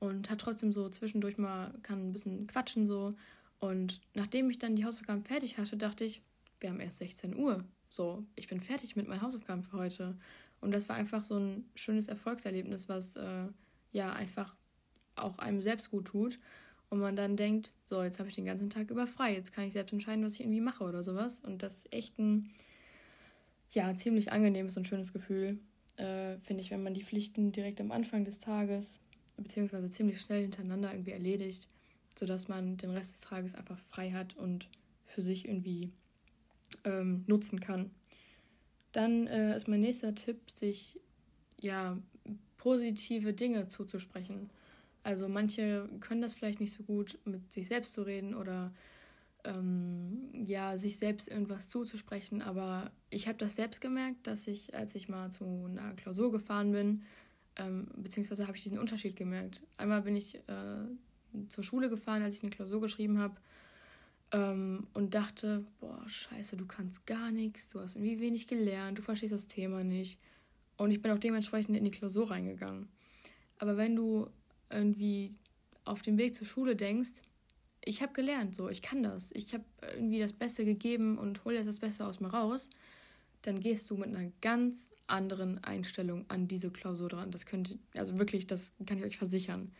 und 0.00 0.30
hat 0.30 0.40
trotzdem 0.40 0.72
so 0.72 0.88
zwischendurch 0.88 1.38
mal, 1.38 1.72
kann 1.82 2.08
ein 2.08 2.12
bisschen 2.12 2.46
quatschen 2.46 2.86
so. 2.86 3.14
Und 3.60 4.00
nachdem 4.14 4.50
ich 4.50 4.58
dann 4.58 4.76
die 4.76 4.84
Hausaufgaben 4.84 5.24
fertig 5.24 5.58
hatte, 5.58 5.76
dachte 5.76 6.04
ich, 6.04 6.22
wir 6.60 6.70
haben 6.70 6.80
erst 6.80 6.98
16 6.98 7.36
Uhr. 7.36 7.58
So, 7.88 8.24
ich 8.34 8.48
bin 8.48 8.60
fertig 8.60 8.96
mit 8.96 9.08
meinen 9.08 9.22
Hausaufgaben 9.22 9.62
für 9.62 9.76
heute. 9.76 10.16
Und 10.60 10.72
das 10.72 10.88
war 10.88 10.96
einfach 10.96 11.24
so 11.24 11.38
ein 11.38 11.64
schönes 11.74 12.08
Erfolgserlebnis, 12.08 12.88
was 12.88 13.16
äh, 13.16 13.46
ja 13.92 14.12
einfach 14.12 14.56
auch 15.16 15.38
einem 15.38 15.62
selbst 15.62 15.90
gut 15.90 16.06
tut. 16.06 16.38
Und 16.90 17.00
man 17.00 17.16
dann 17.16 17.36
denkt, 17.36 17.72
so, 17.86 18.02
jetzt 18.02 18.18
habe 18.18 18.28
ich 18.28 18.36
den 18.36 18.44
ganzen 18.44 18.70
Tag 18.70 18.90
über 18.90 19.06
frei, 19.06 19.34
jetzt 19.34 19.52
kann 19.52 19.64
ich 19.64 19.72
selbst 19.72 19.92
entscheiden, 19.92 20.24
was 20.24 20.34
ich 20.34 20.40
irgendwie 20.40 20.60
mache 20.60 20.84
oder 20.84 21.02
sowas. 21.02 21.40
Und 21.40 21.62
das 21.62 21.78
ist 21.78 21.92
echt 21.92 22.18
ein, 22.18 22.50
ja, 23.70 23.94
ziemlich 23.96 24.30
angenehmes 24.32 24.76
und 24.76 24.86
schönes 24.86 25.12
Gefühl. 25.12 25.58
äh, 25.96 26.38
finde 26.38 26.60
ich, 26.62 26.70
wenn 26.70 26.82
man 26.82 26.94
die 26.94 27.04
Pflichten 27.04 27.52
direkt 27.52 27.80
am 27.80 27.92
Anfang 27.92 28.24
des 28.24 28.38
Tages 28.38 29.00
beziehungsweise 29.36 29.90
ziemlich 29.90 30.20
schnell 30.20 30.42
hintereinander 30.42 30.92
irgendwie 30.92 31.12
erledigt, 31.12 31.68
sodass 32.18 32.48
man 32.48 32.76
den 32.76 32.90
Rest 32.90 33.14
des 33.14 33.20
Tages 33.22 33.54
einfach 33.54 33.78
frei 33.78 34.10
hat 34.12 34.36
und 34.36 34.68
für 35.06 35.22
sich 35.22 35.46
irgendwie 35.48 35.90
ähm, 36.84 37.24
nutzen 37.26 37.60
kann. 37.60 37.90
Dann 38.92 39.26
äh, 39.26 39.56
ist 39.56 39.68
mein 39.68 39.80
nächster 39.80 40.14
Tipp, 40.14 40.50
sich 40.50 41.00
ja 41.60 41.98
positive 42.56 43.32
Dinge 43.32 43.68
zuzusprechen. 43.68 44.50
Also 45.04 45.28
manche 45.28 45.88
können 46.00 46.22
das 46.22 46.34
vielleicht 46.34 46.60
nicht 46.60 46.72
so 46.72 46.82
gut, 46.82 47.18
mit 47.24 47.52
sich 47.52 47.68
selbst 47.68 47.92
zu 47.92 48.02
reden 48.02 48.34
oder 48.34 48.72
ähm, 49.44 50.30
ja, 50.42 50.78
sich 50.78 50.96
selbst 50.96 51.28
irgendwas 51.28 51.68
zuzusprechen. 51.68 52.40
Aber 52.40 52.90
ich 53.10 53.28
habe 53.28 53.36
das 53.36 53.54
selbst 53.54 53.82
gemerkt, 53.82 54.26
dass 54.26 54.46
ich, 54.46 54.74
als 54.74 54.94
ich 54.94 55.10
mal 55.10 55.30
zu 55.30 55.66
einer 55.70 55.92
Klausur 55.94 56.32
gefahren 56.32 56.72
bin, 56.72 57.02
ähm, 57.56 57.86
beziehungsweise 57.96 58.46
habe 58.46 58.56
ich 58.56 58.62
diesen 58.62 58.78
Unterschied 58.78 59.14
gemerkt. 59.14 59.62
Einmal 59.76 60.00
bin 60.00 60.16
ich 60.16 60.36
äh, 60.36 61.48
zur 61.48 61.62
Schule 61.62 61.90
gefahren, 61.90 62.22
als 62.22 62.36
ich 62.36 62.42
eine 62.42 62.50
Klausur 62.50 62.80
geschrieben 62.80 63.18
habe 63.18 63.36
ähm, 64.32 64.86
und 64.94 65.14
dachte, 65.14 65.66
boah, 65.80 66.02
scheiße, 66.08 66.56
du 66.56 66.64
kannst 66.64 67.06
gar 67.06 67.30
nichts, 67.30 67.68
du 67.68 67.80
hast 67.80 67.96
irgendwie 67.96 68.20
wenig 68.20 68.46
gelernt, 68.46 68.98
du 68.98 69.02
verstehst 69.02 69.34
das 69.34 69.48
Thema 69.48 69.84
nicht. 69.84 70.18
Und 70.78 70.90
ich 70.90 71.02
bin 71.02 71.12
auch 71.12 71.18
dementsprechend 71.18 71.76
in 71.76 71.84
die 71.84 71.90
Klausur 71.90 72.30
reingegangen. 72.30 72.88
Aber 73.58 73.76
wenn 73.76 73.94
du 73.94 74.28
irgendwie 74.70 75.38
auf 75.84 76.02
dem 76.02 76.18
Weg 76.18 76.34
zur 76.34 76.46
Schule 76.46 76.76
denkst, 76.76 77.22
ich 77.84 78.02
habe 78.02 78.12
gelernt, 78.12 78.54
so, 78.54 78.68
ich 78.68 78.80
kann 78.80 79.02
das, 79.02 79.30
ich 79.32 79.52
habe 79.52 79.64
irgendwie 79.94 80.18
das 80.18 80.32
Beste 80.32 80.64
gegeben 80.64 81.18
und 81.18 81.44
hole 81.44 81.56
jetzt 81.56 81.68
das 81.68 81.80
Beste 81.80 82.06
aus 82.06 82.20
mir 82.20 82.28
raus, 82.28 82.70
dann 83.42 83.60
gehst 83.60 83.90
du 83.90 83.96
mit 83.96 84.08
einer 84.08 84.30
ganz 84.40 84.90
anderen 85.06 85.62
Einstellung 85.62 86.24
an 86.28 86.48
diese 86.48 86.70
Klausur 86.70 87.10
dran. 87.10 87.30
Das 87.30 87.44
könnte, 87.44 87.78
also 87.92 88.18
wirklich, 88.18 88.46
das 88.46 88.72
kann 88.86 88.96
ich 88.96 89.04
euch 89.04 89.18
versichern. 89.18 89.70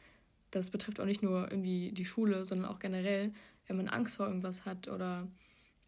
Das 0.51 0.71
betrifft 0.71 1.01
auch 1.01 1.07
nicht 1.07 1.23
nur 1.23 1.51
irgendwie 1.51 1.93
die 1.93 2.05
Schule, 2.05 2.45
sondern 2.45 2.71
auch 2.71 2.79
generell, 2.79 3.33
wenn 3.67 3.79
man 3.79 3.89
Angst 3.89 4.17
vor 4.17 4.27
irgendwas 4.27 4.67
hat 4.67 4.89
oder 4.89 5.27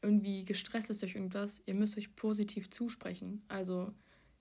irgendwie 0.00 0.44
gestresst 0.44 0.88
ist 0.88 1.02
durch 1.02 1.14
irgendwas, 1.16 1.62
ihr 1.66 1.74
müsst 1.74 1.98
euch 1.98 2.16
positiv 2.16 2.70
zusprechen. 2.70 3.42
Also 3.48 3.92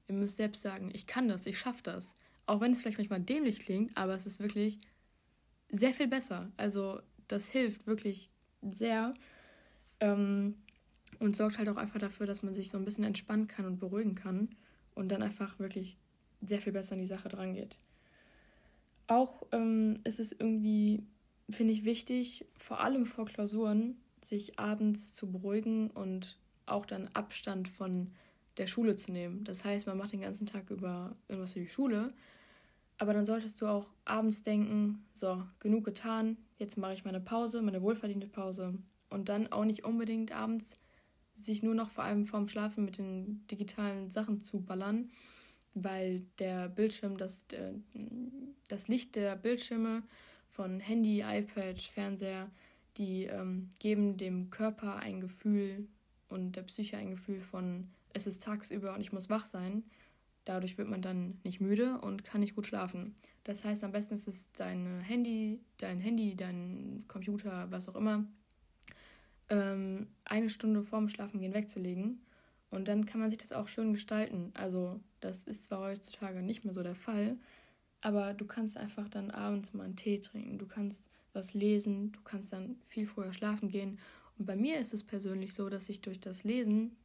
ihr 0.08 0.16
müsst 0.16 0.38
selbst 0.38 0.62
sagen, 0.62 0.90
ich 0.94 1.06
kann 1.06 1.28
das, 1.28 1.46
ich 1.46 1.60
schaffe 1.60 1.84
das. 1.84 2.16
Auch 2.46 2.62
wenn 2.62 2.72
es 2.72 2.82
vielleicht 2.82 2.98
manchmal 2.98 3.22
dämlich 3.22 3.60
klingt, 3.60 3.96
aber 3.98 4.14
es 4.14 4.26
ist 4.26 4.40
wirklich 4.40 4.80
sehr 5.70 5.94
viel 5.94 6.08
besser. 6.08 6.52
Also 6.58 7.00
das 7.28 7.48
hilft 7.48 7.88
wirklich 7.88 8.30
sehr 8.62 9.14
ähm, 10.00 10.56
und 11.20 11.36
sorgt 11.36 11.58
halt 11.58 11.70
auch 11.70 11.78
einfach 11.78 12.00
dafür, 12.00 12.28
dass 12.28 12.44
man 12.44 12.54
sich 12.54 12.70
so 12.70 12.78
ein 12.78 12.86
bisschen 12.86 13.04
entspannen 13.04 13.48
kann 13.48 13.66
und 13.66 13.80
beruhigen 13.80 14.16
kann 14.16 14.50
und 14.94 15.10
dann 15.10 15.24
einfach 15.24 15.60
wirklich 15.60 15.98
sehr 16.42 16.62
viel 16.62 16.74
besser 16.74 16.94
an 16.94 17.02
die 17.02 17.08
Sache 17.08 17.30
dran 17.30 17.54
geht. 17.54 17.78
Auch 19.08 19.44
ähm, 19.52 20.00
ist 20.04 20.20
es 20.20 20.32
irgendwie, 20.32 21.04
finde 21.50 21.74
ich, 21.74 21.86
wichtig, 21.86 22.46
vor 22.58 22.82
allem 22.82 23.06
vor 23.06 23.26
Klausuren, 23.26 23.98
sich 24.24 24.58
abends 24.60 25.14
zu 25.14 25.32
beruhigen 25.32 25.92
und 25.92 26.38
auch 26.66 26.86
dann 26.86 27.10
Abstand 27.14 27.68
von 27.68 28.12
der 28.58 28.68
Schule 28.68 28.96
zu 28.96 29.12
nehmen. 29.12 29.44
Das 29.44 29.64
heißt, 29.64 29.86
man 29.86 29.98
macht 29.98 30.14
den 30.14 30.22
ganzen 30.22 30.48
Tag 30.48 30.70
über 30.70 31.16
irgendwas 31.28 31.54
für 31.54 31.60
die 31.60 31.70
Schule, 31.70 32.14
aber 32.98 33.14
dann 33.14 33.26
solltest 33.26 33.62
du 33.62 33.68
auch 33.68 33.90
abends 34.06 34.44
denken, 34.44 35.06
so, 35.14 35.44
genug 35.60 35.84
getan, 35.86 36.38
jetzt 36.58 36.78
mache 36.78 36.94
ich 36.94 37.06
meine 37.06 37.20
Pause, 37.20 37.62
meine 37.62 37.82
wohlverdiente 37.82 38.28
Pause. 38.28 38.74
Und 39.10 39.30
dann 39.30 39.52
auch 39.52 39.66
nicht 39.66 39.84
unbedingt 39.84 40.32
abends 40.32 40.76
sich 41.34 41.62
nur 41.62 41.76
noch 41.76 41.90
vor 41.90 42.04
allem 42.04 42.26
vorm 42.26 42.48
Schlafen 42.48 42.86
mit 42.86 42.98
den 42.98 43.46
digitalen 43.48 44.10
Sachen 44.10 44.40
zu 44.40 44.62
ballern, 44.62 45.10
weil 45.74 46.26
der 46.40 46.70
Bildschirm, 46.70 47.18
das, 47.18 47.46
das 48.70 48.88
Licht 48.88 49.16
der 49.16 49.36
Bildschirme 49.36 50.04
von 50.50 50.80
Handy, 50.80 51.22
iPad, 51.22 51.80
Fernseher, 51.82 52.50
die 52.98 53.26
ähm, 53.26 53.70
geben 53.80 54.16
dem 54.16 54.50
Körper 54.50 54.96
ein 54.96 55.20
Gefühl 55.20 55.90
und 56.30 56.54
der 56.56 56.64
Psyche 56.64 56.98
ein 56.98 57.12
Gefühl 57.12 57.42
von, 57.42 57.90
es 58.14 58.26
ist 58.26 58.42
tagsüber 58.42 58.94
und 58.94 59.02
ich 59.02 59.12
muss 59.12 59.30
wach 59.30 59.46
sein. 59.46 59.84
Dadurch 60.46 60.78
wird 60.78 60.88
man 60.88 61.02
dann 61.02 61.40
nicht 61.44 61.60
müde 61.60 62.00
und 62.00 62.24
kann 62.24 62.42
nicht 62.42 62.56
gut 62.56 62.68
schlafen. 62.68 63.16
Das 63.44 63.66
heißt, 63.66 63.84
am 63.84 63.92
besten 63.92 64.14
ist 64.14 64.28
es 64.28 64.52
dein 64.54 65.00
Handy, 65.02 65.60
dein 65.78 66.00
Handy, 66.00 66.36
dein 66.36 67.04
Computer, 67.08 67.70
was 67.72 67.90
auch 67.90 67.96
immer, 67.96 68.26
ähm, 69.50 70.08
eine 70.24 70.50
Stunde 70.50 70.84
vorm 70.84 71.10
Schlafengehen 71.10 71.54
wegzulegen. 71.54 72.22
Und 72.70 72.88
dann 72.88 73.06
kann 73.06 73.20
man 73.20 73.30
sich 73.30 73.40
das 73.40 73.54
auch 73.54 73.68
schön 73.68 73.94
gestalten. 73.94 74.52
Also, 74.54 75.00
das 75.20 75.44
ist 75.44 75.66
zwar 75.66 75.82
heutzutage 75.82 76.42
nicht 76.42 76.66
mehr 76.66 76.74
so 76.74 76.84
der 76.84 76.96
Fall, 76.96 77.38
aber 78.02 78.34
du 78.34 78.46
kannst 78.46 78.78
einfach 78.78 79.10
dann 79.10 79.32
abends 79.32 79.74
mal 79.74 79.84
einen 79.84 79.96
Tee 79.96 80.20
trinken, 80.20 80.58
du 80.58 80.68
kannst 80.68 81.10
was 81.34 81.54
lesen, 81.54 82.12
du 82.12 82.22
kannst 82.24 82.54
dann 82.54 82.78
viel 82.86 83.06
früher 83.06 83.34
schlafen 83.34 83.70
gehen. 83.70 84.00
Und 84.38 84.46
bei 84.46 84.56
mir 84.56 84.80
ist 84.80 84.94
es 84.94 85.04
persönlich 85.04 85.54
so, 85.54 85.70
dass 85.70 85.90
ich 85.90 86.02
durch 86.02 86.20
das 86.20 86.44
Lesen 86.44 86.96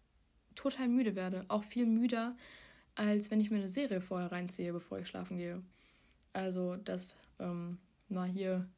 total 0.54 0.88
müde 0.88 1.16
werde. 1.16 1.44
Auch 1.48 1.64
viel 1.64 1.86
müder, 1.86 2.36
als 3.00 3.30
wenn 3.30 3.40
ich 3.40 3.50
mir 3.50 3.56
eine 3.56 3.70
Serie 3.70 4.02
vorher 4.02 4.30
reinziehe, 4.30 4.74
bevor 4.74 4.98
ich 4.98 5.08
schlafen 5.08 5.38
gehe. 5.38 5.62
Also 6.34 6.76
das 6.76 7.16
ähm, 7.38 7.78
mal 8.10 8.28
hier 8.28 8.68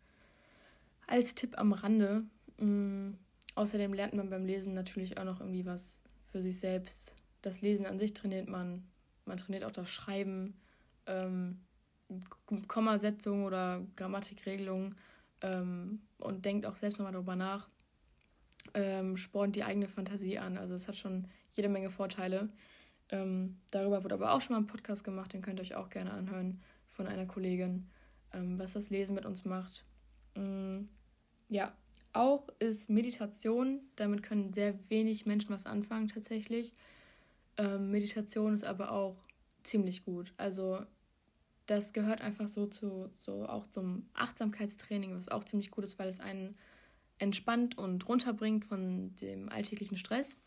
als 1.09 1.35
Tipp 1.35 1.59
am 1.59 1.73
Rande. 1.73 2.23
Ähm, 2.61 3.19
außerdem 3.57 3.93
lernt 3.93 4.15
man 4.15 4.31
beim 4.31 4.47
Lesen 4.47 4.75
natürlich 4.75 5.19
auch 5.19 5.25
noch 5.25 5.41
irgendwie 5.41 5.67
was 5.67 6.03
für 6.31 6.41
sich 6.41 6.61
selbst. 6.61 7.17
Das 7.43 7.63
Lesen 7.63 7.85
an 7.85 7.99
sich 7.99 8.15
trainiert 8.15 8.49
man. 8.49 8.85
Man 9.25 9.39
trainiert 9.39 9.65
auch 9.65 9.73
das 9.73 9.91
Schreiben, 9.91 10.55
ähm, 11.07 11.59
Kommasetzung 12.69 13.45
oder 13.45 13.85
Grammatikregelung 13.97 14.95
ähm, 15.41 16.01
und 16.19 16.45
denkt 16.45 16.65
auch 16.65 16.77
selbst 16.77 16.99
nochmal 16.99 17.13
darüber 17.13 17.35
nach. 17.35 17.69
Ähm, 18.75 19.17
spornt 19.17 19.57
die 19.57 19.65
eigene 19.65 19.89
Fantasie 19.89 20.39
an. 20.39 20.59
Also 20.59 20.75
es 20.75 20.87
hat 20.87 20.95
schon 20.95 21.27
jede 21.55 21.69
Menge 21.69 21.91
Vorteile. 21.91 22.47
Ähm, 23.13 23.59
darüber 23.71 24.03
wurde 24.03 24.15
aber 24.15 24.33
auch 24.33 24.41
schon 24.41 24.55
mal 24.55 24.63
ein 24.63 24.67
Podcast 24.67 25.05
gemacht, 25.05 25.33
den 25.33 25.43
könnt 25.43 25.61
ihr 25.61 25.63
euch 25.63 25.75
auch 25.75 25.91
gerne 25.91 26.13
anhören 26.13 26.61
von 26.89 27.07
einer 27.07 27.27
Kollegin, 27.27 27.87
ähm, 28.33 28.59
was 28.59 28.73
das 28.73 28.91
Lesen 28.91 29.15
mit 29.15 29.27
uns 29.27 29.45
macht. 29.45 29.85
Ähm, 30.35 30.89
ja, 31.49 31.77
auch 32.15 32.49
ist 32.59 32.89
Meditation, 32.89 33.81
damit 33.97 34.23
können 34.23 34.55
sehr 34.55 34.79
wenig 34.89 35.27
Menschen 35.27 35.51
was 35.51 35.67
anfangen 35.67 36.09
tatsächlich. 36.09 36.73
Ähm, 37.59 37.91
Meditation 37.91 38.55
ist 38.55 38.65
aber 38.65 38.93
auch 38.93 39.17
ziemlich 39.63 40.05
gut. 40.05 40.33
Also 40.39 40.81
das 41.67 41.93
gehört 41.93 42.23
einfach 42.23 42.49
so 42.49 42.67
zu 42.67 43.11
so 43.19 43.47
auch 43.47 43.67
zum 43.67 44.09
Achtsamkeitstraining, 44.15 45.15
was 45.15 45.29
auch 45.29 45.45
ziemlich 45.45 45.71
gut 45.71 45.85
ist, 45.85 45.99
weil 45.99 46.09
es 46.09 46.19
einen 46.19 46.57
entspannt 47.19 47.77
und 47.77 48.09
runterbringt 48.09 48.65
von 48.65 49.15
dem 49.17 49.51
alltäglichen 49.51 49.97
Stress. 49.99 50.39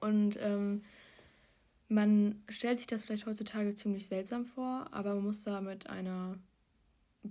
Und 0.00 0.38
ähm, 0.40 0.82
man 1.88 2.42
stellt 2.48 2.78
sich 2.78 2.86
das 2.86 3.02
vielleicht 3.02 3.26
heutzutage 3.26 3.74
ziemlich 3.74 4.06
seltsam 4.06 4.44
vor, 4.44 4.88
aber 4.92 5.14
man 5.14 5.24
muss 5.24 5.42
da 5.42 5.60
mit 5.60 5.88
einer 5.88 6.38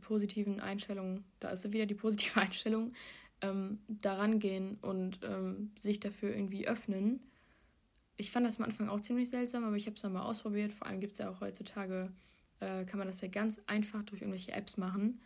positiven 0.01 0.59
Einstellung, 0.59 1.23
da 1.39 1.49
ist 1.49 1.71
wieder 1.71 1.85
die 1.85 1.95
positive 1.95 2.39
Einstellung, 2.41 2.93
ähm, 3.41 3.79
daran 3.87 4.39
gehen 4.39 4.77
und 4.81 5.19
ähm, 5.23 5.71
sich 5.77 5.99
dafür 5.99 6.35
irgendwie 6.35 6.67
öffnen. 6.67 7.21
Ich 8.17 8.31
fand 8.31 8.47
das 8.47 8.57
am 8.57 8.65
Anfang 8.65 8.89
auch 8.89 8.99
ziemlich 8.99 9.29
seltsam, 9.29 9.63
aber 9.63 9.75
ich 9.75 9.85
habe 9.85 9.95
es 9.95 10.01
dann 10.01 10.13
mal 10.13 10.23
ausprobiert. 10.23 10.71
Vor 10.71 10.87
allem 10.87 10.99
gibt 10.99 11.13
es 11.13 11.19
ja 11.19 11.29
auch 11.29 11.39
heutzutage, 11.39 12.11
äh, 12.59 12.83
kann 12.85 12.97
man 12.97 13.07
das 13.07 13.21
ja 13.21 13.27
ganz 13.27 13.61
einfach 13.67 14.01
durch 14.03 14.21
irgendwelche 14.21 14.53
Apps 14.53 14.77
machen. 14.77 15.21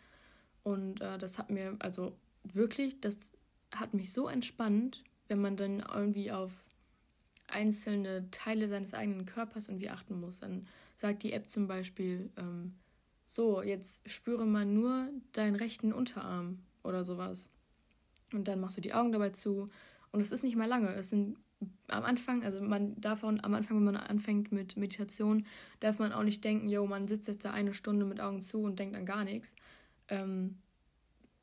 Und 0.63 0.99
äh, 0.99 1.17
das 1.17 1.39
hat 1.39 1.49
mir, 1.49 1.77
also 1.79 2.17
wirklich, 2.43 2.99
das 2.99 3.31
hat 3.73 3.93
mich 3.93 4.11
so 4.11 4.27
entspannt, 4.27 5.05
wenn 5.29 5.39
man 5.39 5.55
dann 5.55 5.79
irgendwie 5.93 6.33
auf 6.33 6.51
einzelne 7.51 8.29
Teile 8.31 8.67
seines 8.67 8.93
eigenen 8.93 9.25
Körpers 9.25 9.67
irgendwie 9.67 9.89
achten 9.89 10.19
muss. 10.19 10.39
Dann 10.39 10.67
sagt 10.95 11.23
die 11.23 11.33
App 11.33 11.49
zum 11.49 11.67
Beispiel, 11.67 12.29
ähm, 12.37 12.75
so, 13.25 13.61
jetzt 13.61 14.09
spüre 14.09 14.45
mal 14.45 14.65
nur 14.65 15.09
deinen 15.31 15.55
rechten 15.55 15.93
Unterarm 15.93 16.59
oder 16.83 17.03
sowas. 17.03 17.47
Und 18.33 18.47
dann 18.47 18.59
machst 18.59 18.77
du 18.77 18.81
die 18.81 18.93
Augen 18.93 19.11
dabei 19.11 19.29
zu. 19.29 19.67
Und 20.11 20.21
es 20.21 20.31
ist 20.31 20.43
nicht 20.43 20.55
mal 20.55 20.67
lange. 20.67 20.93
Es 20.93 21.09
sind 21.09 21.37
am 21.87 22.03
Anfang, 22.03 22.43
also 22.43 22.61
man 22.61 22.99
davon, 22.99 23.39
am 23.43 23.53
Anfang, 23.53 23.77
wenn 23.77 23.83
man 23.83 23.97
anfängt 23.97 24.51
mit 24.51 24.77
Meditation, 24.77 25.45
darf 25.79 25.99
man 25.99 26.11
auch 26.11 26.23
nicht 26.23 26.43
denken, 26.43 26.69
yo, 26.69 26.85
man 26.87 27.07
sitzt 27.07 27.27
jetzt 27.27 27.45
da 27.45 27.51
eine 27.51 27.73
Stunde 27.73 28.05
mit 28.05 28.19
Augen 28.19 28.41
zu 28.41 28.63
und 28.63 28.79
denkt 28.79 28.95
an 28.95 29.05
gar 29.05 29.23
nichts. 29.23 29.55
Ähm, 30.07 30.57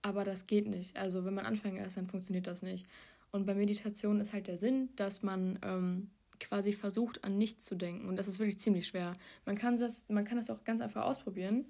aber 0.03 0.25
das 0.25 0.47
geht 0.47 0.67
nicht. 0.67 0.97
Also 0.97 1.25
wenn 1.25 1.35
man 1.35 1.47
Anfänger 1.47 1.87
ist, 1.87 1.97
dann 1.97 2.09
funktioniert 2.09 2.47
das 2.47 2.63
nicht. 2.63 2.87
Und 3.31 3.47
bei 3.47 3.55
Meditation 3.55 4.21
ist 4.21 4.33
halt 4.33 4.47
der 4.47 4.57
Sinn, 4.57 4.89
dass 4.97 5.23
man 5.23 5.59
ähm, 5.63 6.11
quasi 6.41 6.73
versucht, 6.73 7.25
an 7.25 7.37
nichts 7.39 7.65
zu 7.65 7.75
denken. 7.75 8.09
Und 8.09 8.17
das 8.17 8.29
ist 8.29 8.39
wirklich 8.39 8.59
ziemlich 8.59 8.87
schwer. 8.87 9.13
Man 9.45 9.57
kann 9.57 9.77
das, 9.77 10.09
man 10.09 10.25
kann 10.25 10.39
das 10.39 10.51
auch 10.51 10.65
ganz 10.65 10.81
einfach 10.81 11.05
ausprobieren. 11.05 11.67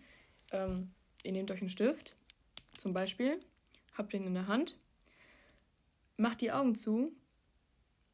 Ähm, 0.52 0.90
ihr 1.24 1.32
nehmt 1.32 1.50
euch 1.50 1.60
einen 1.60 1.70
Stift, 1.70 2.16
zum 2.76 2.92
Beispiel, 2.92 3.40
habt 3.96 4.12
den 4.12 4.24
in 4.24 4.34
der 4.34 4.46
Hand, 4.46 4.76
macht 6.16 6.40
die 6.40 6.52
Augen 6.52 6.74
zu 6.74 7.12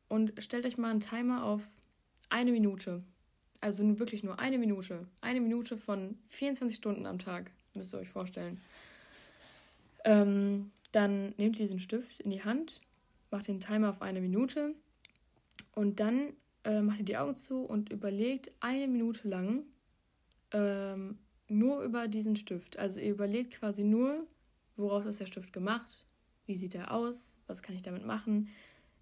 und 0.09 0.33
stellt 0.43 0.65
euch 0.67 0.79
mal 0.79 0.91
einen 0.91 1.01
Timer 1.01 1.45
auf 1.45 1.63
eine 2.31 2.53
Minute. 2.53 3.05
Also 3.61 3.99
wirklich 3.99 4.23
nur 4.23 4.39
eine 4.39 4.59
Minute. 4.59 5.07
Eine 5.21 5.41
Minute 5.41 5.79
von 5.79 6.19
24 6.29 6.77
Stunden 6.77 7.07
am 7.07 7.19
Tag, 7.19 7.51
müsst 7.75 7.95
ihr 7.95 7.99
euch 7.99 8.09
vorstellen. 8.09 8.61
Ähm, 10.05 10.71
dann 10.93 11.35
nehmt 11.37 11.59
ihr 11.59 11.65
diesen 11.65 11.81
Stift 11.81 12.21
in 12.21 12.31
die 12.31 12.45
Hand, 12.45 12.81
macht 13.35 13.49
den 13.49 13.59
Timer 13.59 13.91
auf 13.91 14.01
eine 14.01 14.21
Minute 14.21 14.77
und 15.73 15.99
dann 15.99 16.35
äh, 16.63 16.81
macht 16.83 17.01
ihr 17.01 17.05
die 17.05 17.17
Augen 17.17 17.35
zu 17.35 17.65
und 17.65 17.91
überlegt 17.91 18.53
eine 18.61 18.87
Minute 18.87 19.29
lang 19.29 19.65
ähm, 20.53 21.19
nur 21.49 21.83
über 21.83 22.07
diesen 22.07 22.37
Stift. 22.37 22.79
Also 22.79 23.01
ihr 23.01 23.11
überlegt 23.11 23.59
quasi 23.59 23.83
nur, 23.83 24.25
woraus 24.77 25.05
ist 25.05 25.19
der 25.19 25.27
Stift 25.27 25.53
gemacht, 25.53 26.07
wie 26.47 26.55
sieht 26.55 26.77
er 26.77 26.93
aus, 26.93 27.39
was 27.49 27.63
kann 27.63 27.75
ich 27.75 27.83
damit 27.83 28.07
machen. 28.07 28.51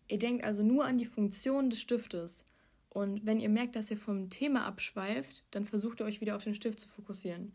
Ihr 0.08 0.18
denkt 0.18 0.44
also 0.44 0.62
nur 0.62 0.86
an 0.86 0.96
die 0.96 1.04
Funktion 1.04 1.68
des 1.68 1.80
Stiftes. 1.80 2.46
Und 2.88 3.26
wenn 3.26 3.38
ihr 3.38 3.50
merkt, 3.50 3.76
dass 3.76 3.90
ihr 3.90 3.98
vom 3.98 4.30
Thema 4.30 4.64
abschweift, 4.64 5.44
dann 5.50 5.66
versucht 5.66 6.00
ihr 6.00 6.06
euch 6.06 6.22
wieder 6.22 6.36
auf 6.36 6.44
den 6.44 6.54
Stift 6.54 6.80
zu 6.80 6.88
fokussieren. 6.88 7.52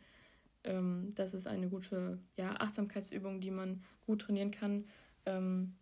Ähm, 0.63 1.13
das 1.15 1.33
ist 1.33 1.47
eine 1.47 1.69
gute 1.69 2.19
ja, 2.35 2.51
Achtsamkeitsübung, 2.59 3.41
die 3.41 3.51
man 3.51 3.83
gut 4.05 4.21
trainieren 4.21 4.51
kann 4.51 4.85
ähm, 5.25 5.73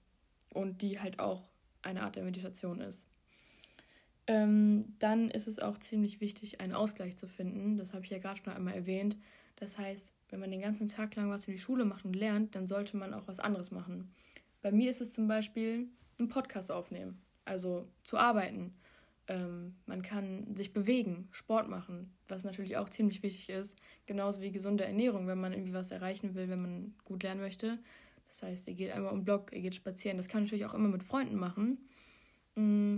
und 0.55 0.81
die 0.81 0.99
halt 0.99 1.19
auch 1.19 1.49
eine 1.81 2.01
Art 2.01 2.15
der 2.15 2.23
Meditation 2.23 2.81
ist. 2.81 3.07
Ähm, 4.27 4.95
dann 4.97 5.29
ist 5.29 5.47
es 5.47 5.59
auch 5.59 5.77
ziemlich 5.77 6.19
wichtig, 6.19 6.59
einen 6.59 6.73
Ausgleich 6.73 7.17
zu 7.17 7.27
finden. 7.27 7.77
Das 7.77 7.93
habe 7.93 8.05
ich 8.05 8.11
ja 8.11 8.17
gerade 8.17 8.41
schon 8.43 8.53
einmal 8.53 8.73
erwähnt. 8.73 9.17
Das 9.57 9.77
heißt, 9.77 10.15
wenn 10.29 10.39
man 10.39 10.51
den 10.51 10.61
ganzen 10.61 10.87
Tag 10.87 11.15
lang 11.15 11.29
was 11.29 11.45
für 11.45 11.51
die 11.51 11.59
Schule 11.59 11.85
macht 11.85 12.05
und 12.05 12.15
lernt, 12.15 12.55
dann 12.55 12.67
sollte 12.67 12.97
man 12.97 13.13
auch 13.13 13.27
was 13.27 13.39
anderes 13.39 13.71
machen. 13.71 14.11
Bei 14.61 14.71
mir 14.71 14.89
ist 14.89 15.01
es 15.01 15.13
zum 15.13 15.27
Beispiel 15.27 15.87
einen 16.17 16.29
Podcast 16.29 16.71
aufnehmen, 16.71 17.21
also 17.45 17.87
zu 18.03 18.17
arbeiten 18.17 18.73
ähm, 19.27 19.75
man 19.85 20.01
kann 20.01 20.55
sich 20.55 20.73
bewegen, 20.73 21.27
Sport 21.31 21.67
machen, 21.67 22.13
was 22.27 22.43
natürlich 22.43 22.77
auch 22.77 22.89
ziemlich 22.89 23.23
wichtig 23.23 23.49
ist. 23.49 23.79
Genauso 24.05 24.41
wie 24.41 24.51
gesunde 24.51 24.85
Ernährung, 24.85 25.27
wenn 25.27 25.39
man 25.39 25.53
irgendwie 25.53 25.73
was 25.73 25.91
erreichen 25.91 26.35
will, 26.35 26.49
wenn 26.49 26.61
man 26.61 26.95
gut 27.03 27.23
lernen 27.23 27.41
möchte. 27.41 27.79
Das 28.27 28.43
heißt, 28.43 28.67
ihr 28.67 28.75
geht 28.75 28.91
einmal 28.91 29.13
um 29.13 29.23
Block, 29.23 29.51
ihr 29.53 29.61
geht 29.61 29.75
spazieren. 29.75 30.17
Das 30.17 30.27
kann 30.27 30.43
natürlich 30.43 30.65
auch 30.65 30.73
immer 30.73 30.89
mit 30.89 31.03
Freunden 31.03 31.35
machen. 31.35 31.77
Mm, 32.55 32.97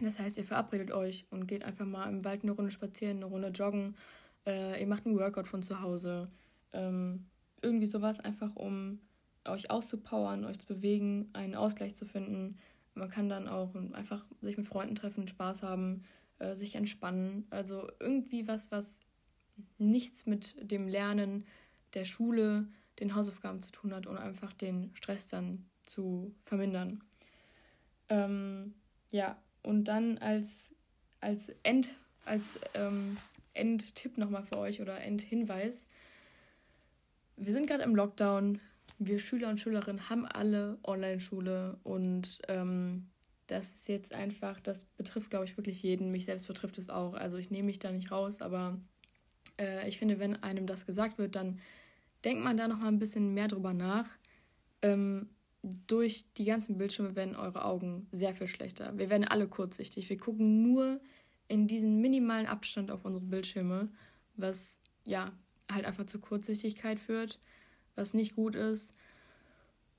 das 0.00 0.18
heißt, 0.18 0.38
ihr 0.38 0.44
verabredet 0.44 0.92
euch 0.92 1.26
und 1.30 1.46
geht 1.46 1.64
einfach 1.64 1.86
mal 1.86 2.08
im 2.08 2.24
Wald 2.24 2.42
eine 2.42 2.52
Runde 2.52 2.70
spazieren, 2.70 3.18
eine 3.18 3.26
Runde 3.26 3.48
joggen. 3.48 3.96
Äh, 4.46 4.80
ihr 4.80 4.86
macht 4.86 5.06
einen 5.06 5.18
Workout 5.18 5.48
von 5.48 5.62
zu 5.62 5.80
Hause. 5.80 6.30
Ähm, 6.72 7.26
irgendwie 7.62 7.86
sowas, 7.86 8.20
einfach 8.20 8.54
um 8.56 9.00
euch 9.44 9.70
auszupowern, 9.70 10.44
euch 10.44 10.58
zu 10.58 10.66
bewegen, 10.66 11.30
einen 11.32 11.54
Ausgleich 11.54 11.96
zu 11.96 12.06
finden 12.06 12.58
man 12.98 13.08
kann 13.08 13.28
dann 13.28 13.48
auch 13.48 13.74
einfach 13.92 14.26
sich 14.42 14.56
mit 14.58 14.66
Freunden 14.66 14.94
treffen, 14.94 15.28
Spaß 15.28 15.62
haben, 15.62 16.02
äh, 16.38 16.54
sich 16.54 16.74
entspannen. 16.74 17.46
Also 17.50 17.88
irgendwie 18.00 18.46
was, 18.48 18.70
was 18.70 19.00
nichts 19.78 20.26
mit 20.26 20.56
dem 20.70 20.88
Lernen 20.88 21.46
der 21.94 22.04
Schule, 22.04 22.68
den 23.00 23.14
Hausaufgaben 23.14 23.62
zu 23.62 23.70
tun 23.70 23.94
hat 23.94 24.06
und 24.06 24.16
einfach 24.16 24.52
den 24.52 24.90
Stress 24.94 25.28
dann 25.28 25.64
zu 25.84 26.34
vermindern. 26.44 27.02
Ähm, 28.08 28.74
ja, 29.10 29.36
und 29.62 29.84
dann 29.84 30.18
als, 30.18 30.74
als 31.20 31.50
End, 31.62 31.94
als 32.24 32.58
ähm, 32.74 33.16
Endtipp 33.54 34.18
nochmal 34.18 34.44
für 34.44 34.58
euch 34.58 34.80
oder 34.80 35.00
Endhinweis. 35.00 35.86
Wir 37.36 37.52
sind 37.52 37.66
gerade 37.66 37.84
im 37.84 37.94
Lockdown 37.94 38.60
wir 38.98 39.20
Schüler 39.20 39.48
und 39.48 39.60
Schülerinnen 39.60 40.10
haben 40.10 40.26
alle 40.26 40.78
Online-Schule 40.82 41.78
und 41.84 42.38
ähm, 42.48 43.06
das 43.46 43.70
ist 43.70 43.88
jetzt 43.88 44.12
einfach, 44.12 44.60
das 44.60 44.84
betrifft, 44.84 45.30
glaube 45.30 45.44
ich, 45.44 45.56
wirklich 45.56 45.82
jeden. 45.82 46.10
Mich 46.10 46.24
selbst 46.24 46.48
betrifft 46.48 46.78
es 46.78 46.90
auch. 46.90 47.14
Also 47.14 47.38
ich 47.38 47.50
nehme 47.50 47.66
mich 47.66 47.78
da 47.78 47.92
nicht 47.92 48.10
raus, 48.10 48.42
aber 48.42 48.76
äh, 49.58 49.88
ich 49.88 49.98
finde, 49.98 50.18
wenn 50.18 50.42
einem 50.42 50.66
das 50.66 50.84
gesagt 50.84 51.18
wird, 51.18 51.36
dann 51.36 51.60
denkt 52.24 52.42
man 52.42 52.56
da 52.56 52.68
noch 52.68 52.78
mal 52.78 52.88
ein 52.88 52.98
bisschen 52.98 53.34
mehr 53.34 53.48
drüber 53.48 53.74
nach. 53.74 54.06
Ähm, 54.82 55.28
durch 55.62 56.26
die 56.34 56.44
ganzen 56.44 56.78
Bildschirme 56.78 57.16
werden 57.16 57.36
eure 57.36 57.64
Augen 57.64 58.06
sehr 58.12 58.34
viel 58.34 58.48
schlechter. 58.48 58.96
Wir 58.96 59.10
werden 59.10 59.26
alle 59.26 59.48
kurzsichtig. 59.48 60.08
Wir 60.08 60.18
gucken 60.18 60.62
nur 60.62 61.00
in 61.48 61.66
diesen 61.66 62.00
minimalen 62.00 62.46
Abstand 62.46 62.90
auf 62.90 63.04
unsere 63.04 63.24
Bildschirme, 63.24 63.90
was 64.36 64.80
ja 65.04 65.32
halt 65.70 65.84
einfach 65.84 66.06
zur 66.06 66.20
Kurzsichtigkeit 66.20 66.98
führt 66.98 67.40
was 67.98 68.14
nicht 68.14 68.36
gut 68.36 68.54
ist. 68.54 68.94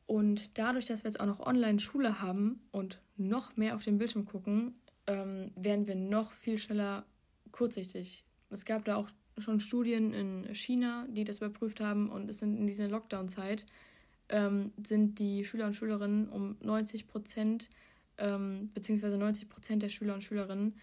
Und 0.07 0.57
dadurch, 0.57 0.85
dass 0.87 1.03
wir 1.03 1.11
jetzt 1.11 1.19
auch 1.19 1.27
noch 1.27 1.39
Online-Schule 1.39 2.19
haben 2.21 2.61
und 2.71 2.99
noch 3.17 3.55
mehr 3.57 3.75
auf 3.75 3.83
den 3.83 3.99
Bildschirm 3.99 4.25
gucken, 4.25 4.73
ähm, 5.05 5.51
werden 5.55 5.85
wir 5.85 5.95
noch 5.95 6.31
viel 6.31 6.57
schneller 6.57 7.05
kurzsichtig. 7.51 8.23
Es 8.49 8.65
gab 8.65 8.85
da 8.85 8.95
auch 8.95 9.11
schon 9.41 9.59
Studien 9.59 10.13
in 10.13 10.53
China, 10.53 11.07
die 11.09 11.23
das 11.23 11.37
überprüft 11.37 11.79
haben 11.79 12.09
und 12.09 12.29
es 12.29 12.39
sind 12.39 12.57
in 12.57 12.67
dieser 12.67 12.87
Lockdown-Zeit 12.87 13.65
ähm, 14.29 14.71
sind 14.83 15.19
die 15.19 15.43
Schüler 15.43 15.65
und 15.65 15.73
Schülerinnen 15.73 16.29
um 16.29 16.57
90 16.61 17.07
Prozent, 17.07 17.69
ähm, 18.17 18.71
beziehungsweise 18.73 19.17
90 19.17 19.49
Prozent 19.49 19.83
der 19.83 19.89
Schüler 19.89 20.13
und 20.13 20.23
Schülerinnen 20.23 20.75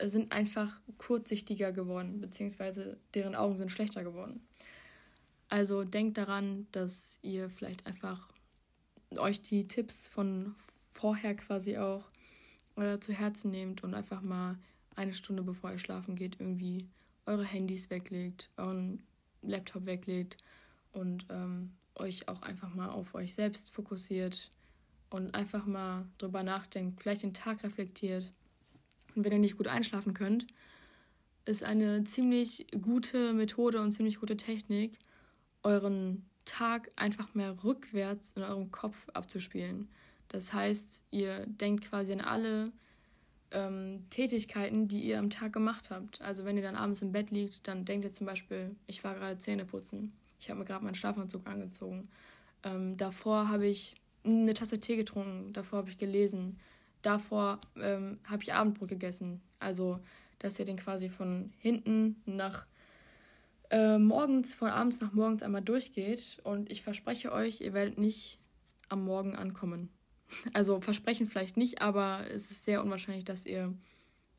sind 0.00 0.32
einfach 0.32 0.80
kurzsichtiger 0.96 1.72
geworden, 1.72 2.20
beziehungsweise 2.20 2.98
deren 3.14 3.34
Augen 3.34 3.56
sind 3.56 3.72
schlechter 3.72 4.04
geworden. 4.04 4.46
Also 5.48 5.82
denkt 5.82 6.18
daran, 6.18 6.66
dass 6.72 7.18
ihr 7.22 7.50
vielleicht 7.50 7.86
einfach 7.86 8.32
euch 9.16 9.42
die 9.42 9.66
Tipps 9.66 10.06
von 10.06 10.54
vorher 10.92 11.34
quasi 11.34 11.78
auch 11.78 12.04
äh, 12.76 12.98
zu 13.00 13.12
Herzen 13.12 13.50
nehmt 13.50 13.82
und 13.82 13.94
einfach 13.94 14.22
mal 14.22 14.58
eine 14.94 15.14
Stunde 15.14 15.42
bevor 15.42 15.72
ihr 15.72 15.78
schlafen 15.78 16.16
geht 16.16 16.38
irgendwie 16.38 16.86
eure 17.28 17.44
Handys 17.44 17.90
weglegt, 17.90 18.50
euren 18.56 19.02
Laptop 19.42 19.86
weglegt 19.86 20.38
und 20.92 21.26
ähm, 21.30 21.72
euch 21.94 22.28
auch 22.28 22.42
einfach 22.42 22.74
mal 22.74 22.88
auf 22.88 23.14
euch 23.14 23.34
selbst 23.34 23.70
fokussiert 23.70 24.50
und 25.10 25.34
einfach 25.34 25.66
mal 25.66 26.06
drüber 26.18 26.42
nachdenkt, 26.42 27.00
vielleicht 27.00 27.22
den 27.22 27.34
Tag 27.34 27.62
reflektiert. 27.62 28.32
Und 29.14 29.24
wenn 29.24 29.32
ihr 29.32 29.38
nicht 29.38 29.56
gut 29.56 29.68
einschlafen 29.68 30.14
könnt, 30.14 30.46
ist 31.44 31.62
eine 31.62 32.04
ziemlich 32.04 32.66
gute 32.82 33.32
Methode 33.32 33.80
und 33.80 33.92
ziemlich 33.92 34.20
gute 34.20 34.36
Technik, 34.36 34.98
euren 35.62 36.24
Tag 36.44 36.90
einfach 36.96 37.34
mehr 37.34 37.62
rückwärts 37.64 38.32
in 38.32 38.42
eurem 38.42 38.70
Kopf 38.70 39.06
abzuspielen. 39.12 39.88
Das 40.28 40.52
heißt, 40.52 41.04
ihr 41.10 41.46
denkt 41.46 41.84
quasi 41.84 42.12
an 42.12 42.20
alle 42.20 42.72
ähm, 43.50 44.04
Tätigkeiten, 44.10 44.88
die 44.88 45.02
ihr 45.02 45.18
am 45.18 45.30
Tag 45.30 45.52
gemacht 45.52 45.90
habt. 45.90 46.20
Also 46.20 46.44
wenn 46.44 46.56
ihr 46.56 46.62
dann 46.62 46.76
abends 46.76 47.02
im 47.02 47.12
Bett 47.12 47.30
liegt, 47.30 47.66
dann 47.66 47.84
denkt 47.84 48.04
ihr 48.04 48.12
zum 48.12 48.26
Beispiel, 48.26 48.76
ich 48.86 49.04
war 49.04 49.14
gerade 49.14 49.38
Zähne 49.38 49.64
putzen. 49.64 50.12
Ich 50.40 50.50
habe 50.50 50.60
mir 50.60 50.66
gerade 50.66 50.84
meinen 50.84 50.94
Schlafanzug 50.94 51.46
angezogen. 51.46 52.08
Ähm, 52.62 52.96
davor 52.96 53.48
habe 53.48 53.66
ich 53.66 53.96
eine 54.24 54.54
Tasse 54.54 54.80
Tee 54.80 54.96
getrunken. 54.96 55.52
Davor 55.52 55.78
habe 55.78 55.90
ich 55.90 55.98
gelesen. 55.98 56.58
Davor 57.02 57.60
ähm, 57.76 58.18
habe 58.24 58.42
ich 58.42 58.52
Abendbrot 58.52 58.88
gegessen. 58.88 59.40
Also, 59.58 60.00
dass 60.38 60.58
ihr 60.58 60.64
den 60.64 60.76
quasi 60.76 61.08
von 61.08 61.52
hinten 61.58 62.22
nach 62.26 62.66
äh, 63.70 63.98
morgens, 63.98 64.54
von 64.54 64.68
abends 64.68 65.00
nach 65.00 65.12
morgens 65.12 65.42
einmal 65.42 65.62
durchgeht. 65.62 66.38
Und 66.44 66.70
ich 66.70 66.82
verspreche 66.82 67.32
euch, 67.32 67.60
ihr 67.60 67.72
werdet 67.72 67.98
nicht 67.98 68.38
am 68.88 69.04
Morgen 69.04 69.34
ankommen. 69.34 69.90
Also 70.52 70.80
versprechen 70.80 71.26
vielleicht 71.26 71.56
nicht, 71.56 71.80
aber 71.80 72.26
es 72.30 72.50
ist 72.50 72.64
sehr 72.64 72.82
unwahrscheinlich, 72.82 73.24
dass 73.24 73.46
ihr 73.46 73.72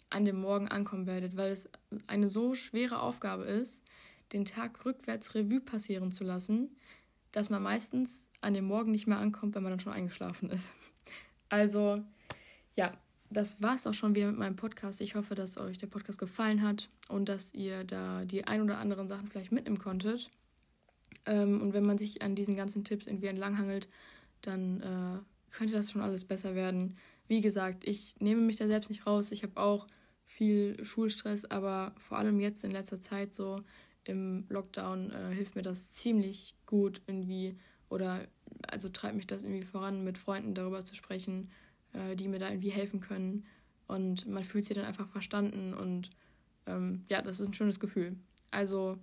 an 0.10 0.26
dem 0.26 0.40
Morgen 0.40 0.68
ankommen 0.68 1.08
werdet, 1.08 1.36
weil 1.36 1.52
es 1.52 1.70
eine 2.08 2.30
so 2.30 2.56
schwere 2.56 3.02
Aufgabe 3.02 3.44
ist, 3.44 3.84
den 4.34 4.46
Tag 4.46 4.86
rückwärts 4.86 5.36
Revue 5.36 5.62
passieren 5.62 6.12
zu 6.12 6.24
lassen, 6.24 6.76
dass 7.32 7.50
man 7.50 7.62
meistens 7.62 8.30
an 8.42 8.54
dem 8.54 8.66
Morgen 8.66 8.92
nicht 8.92 9.08
mehr 9.08 9.20
ankommt, 9.20 9.56
wenn 9.56 9.64
man 9.64 9.72
dann 9.72 9.80
schon 9.80 9.94
eingeschlafen 9.94 10.50
ist. 10.50 10.74
Also 11.50 12.04
ja, 12.76 12.94
das 13.30 13.62
war 13.62 13.76
es 13.76 13.86
auch 13.86 13.94
schon 13.94 14.16
wieder 14.16 14.28
mit 14.28 14.38
meinem 14.38 14.56
Podcast. 14.56 15.02
Ich 15.02 15.16
hoffe, 15.16 15.36
dass 15.36 15.58
euch 15.58 15.78
der 15.78 15.88
Podcast 15.88 16.20
gefallen 16.20 16.64
hat 16.64 16.90
und 17.08 17.30
dass 17.30 17.54
ihr 17.54 17.84
da 17.84 18.26
die 18.26 18.46
ein 18.46 18.62
oder 18.62 18.80
anderen 18.80 19.08
Sachen 19.08 19.28
vielleicht 19.28 19.52
mitnehmen 19.52 19.78
konntet. 19.78 20.32
Ähm, 21.26 21.62
und 21.62 21.74
wenn 21.74 21.86
man 21.86 21.98
sich 21.98 22.22
an 22.22 22.36
diesen 22.36 22.56
ganzen 22.56 22.84
Tipps 22.84 23.08
irgendwie 23.08 23.28
entlanghangelt, 23.28 23.88
dann 24.42 24.82
äh, 24.82 25.20
könnte 25.52 25.74
das 25.74 25.92
schon 25.92 26.02
alles 26.02 26.26
besser 26.26 26.56
werden. 26.56 26.96
Wie 27.28 27.42
gesagt, 27.42 27.88
ich 27.88 28.16
nehme 28.20 28.42
mich 28.42 28.58
da 28.58 28.68
selbst 28.68 28.90
nicht 28.90 29.06
raus. 29.06 29.32
Ich 29.32 29.44
habe 29.44 29.60
auch 29.60 29.88
viel 30.26 30.84
Schulstress, 30.84 31.46
aber 31.46 31.94
vor 31.98 32.18
allem 32.18 32.40
jetzt 32.40 32.64
in 32.64 32.72
letzter 32.72 33.00
Zeit 33.00 33.34
so 33.34 33.62
im 34.04 34.46
Lockdown 34.50 35.12
äh, 35.12 35.36
hilft 35.36 35.56
mir 35.56 35.62
das 35.62 35.92
ziemlich 35.92 36.56
gut 36.66 37.02
irgendwie 37.08 37.58
oder 37.90 38.28
also 38.68 38.90
treibt 38.90 39.16
mich 39.16 39.28
das 39.28 39.44
irgendwie 39.44 39.66
voran, 39.66 40.04
mit 40.04 40.18
Freunden 40.18 40.54
darüber 40.54 40.86
zu 40.86 40.96
sprechen 40.96 41.50
äh, 41.94 42.16
die 42.16 42.28
mir 42.28 42.40
da 42.40 42.50
irgendwie 42.50 42.72
helfen 42.72 43.00
können. 43.00 43.46
Und 43.88 44.28
man 44.28 44.44
fühlt 44.44 44.66
sich 44.66 44.76
dann 44.76 44.86
einfach 44.86 45.08
verstanden 45.08 45.74
und 45.74 46.12
ähm, 46.68 47.04
ja, 47.10 47.22
das 47.22 47.40
ist 47.40 47.48
ein 47.48 47.54
schönes 47.54 47.80
Gefühl. 47.80 48.16
Also 48.52 49.00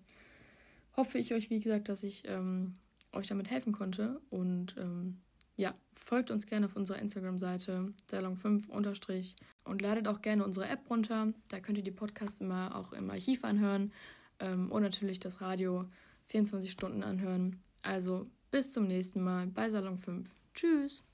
hoffe 0.96 1.18
ich 1.18 1.34
euch, 1.34 1.50
wie 1.50 1.60
gesagt, 1.60 1.88
dass 1.88 2.02
ich 2.02 2.22
ähm, 2.26 2.76
euch 3.12 3.26
damit 3.26 3.50
helfen 3.50 3.72
konnte. 3.72 4.20
Und 4.30 4.76
ähm, 4.78 5.18
ja, 5.56 5.74
folgt 5.92 6.30
uns 6.30 6.46
gerne 6.46 6.66
auf 6.66 6.76
unserer 6.76 6.98
Instagram-Seite 6.98 7.92
salon5 8.10 8.68
unterstrich 8.68 9.34
und 9.64 9.82
ladet 9.82 10.06
auch 10.08 10.22
gerne 10.22 10.44
unsere 10.44 10.68
App 10.68 10.88
runter. 10.88 11.32
Da 11.48 11.60
könnt 11.60 11.78
ihr 11.78 11.84
die 11.84 11.90
Podcasts 11.90 12.40
immer 12.40 12.76
auch 12.76 12.92
im 12.92 13.10
Archiv 13.10 13.44
anhören 13.44 13.92
ähm, 14.38 14.70
und 14.70 14.82
natürlich 14.82 15.18
das 15.18 15.40
Radio 15.40 15.86
24 16.28 16.70
Stunden 16.70 17.02
anhören. 17.02 17.60
Also 17.82 18.26
bis 18.50 18.72
zum 18.72 18.86
nächsten 18.86 19.22
Mal 19.22 19.46
bei 19.46 19.68
Salon 19.68 19.98
5. 19.98 20.28
Tschüss! 20.54 21.06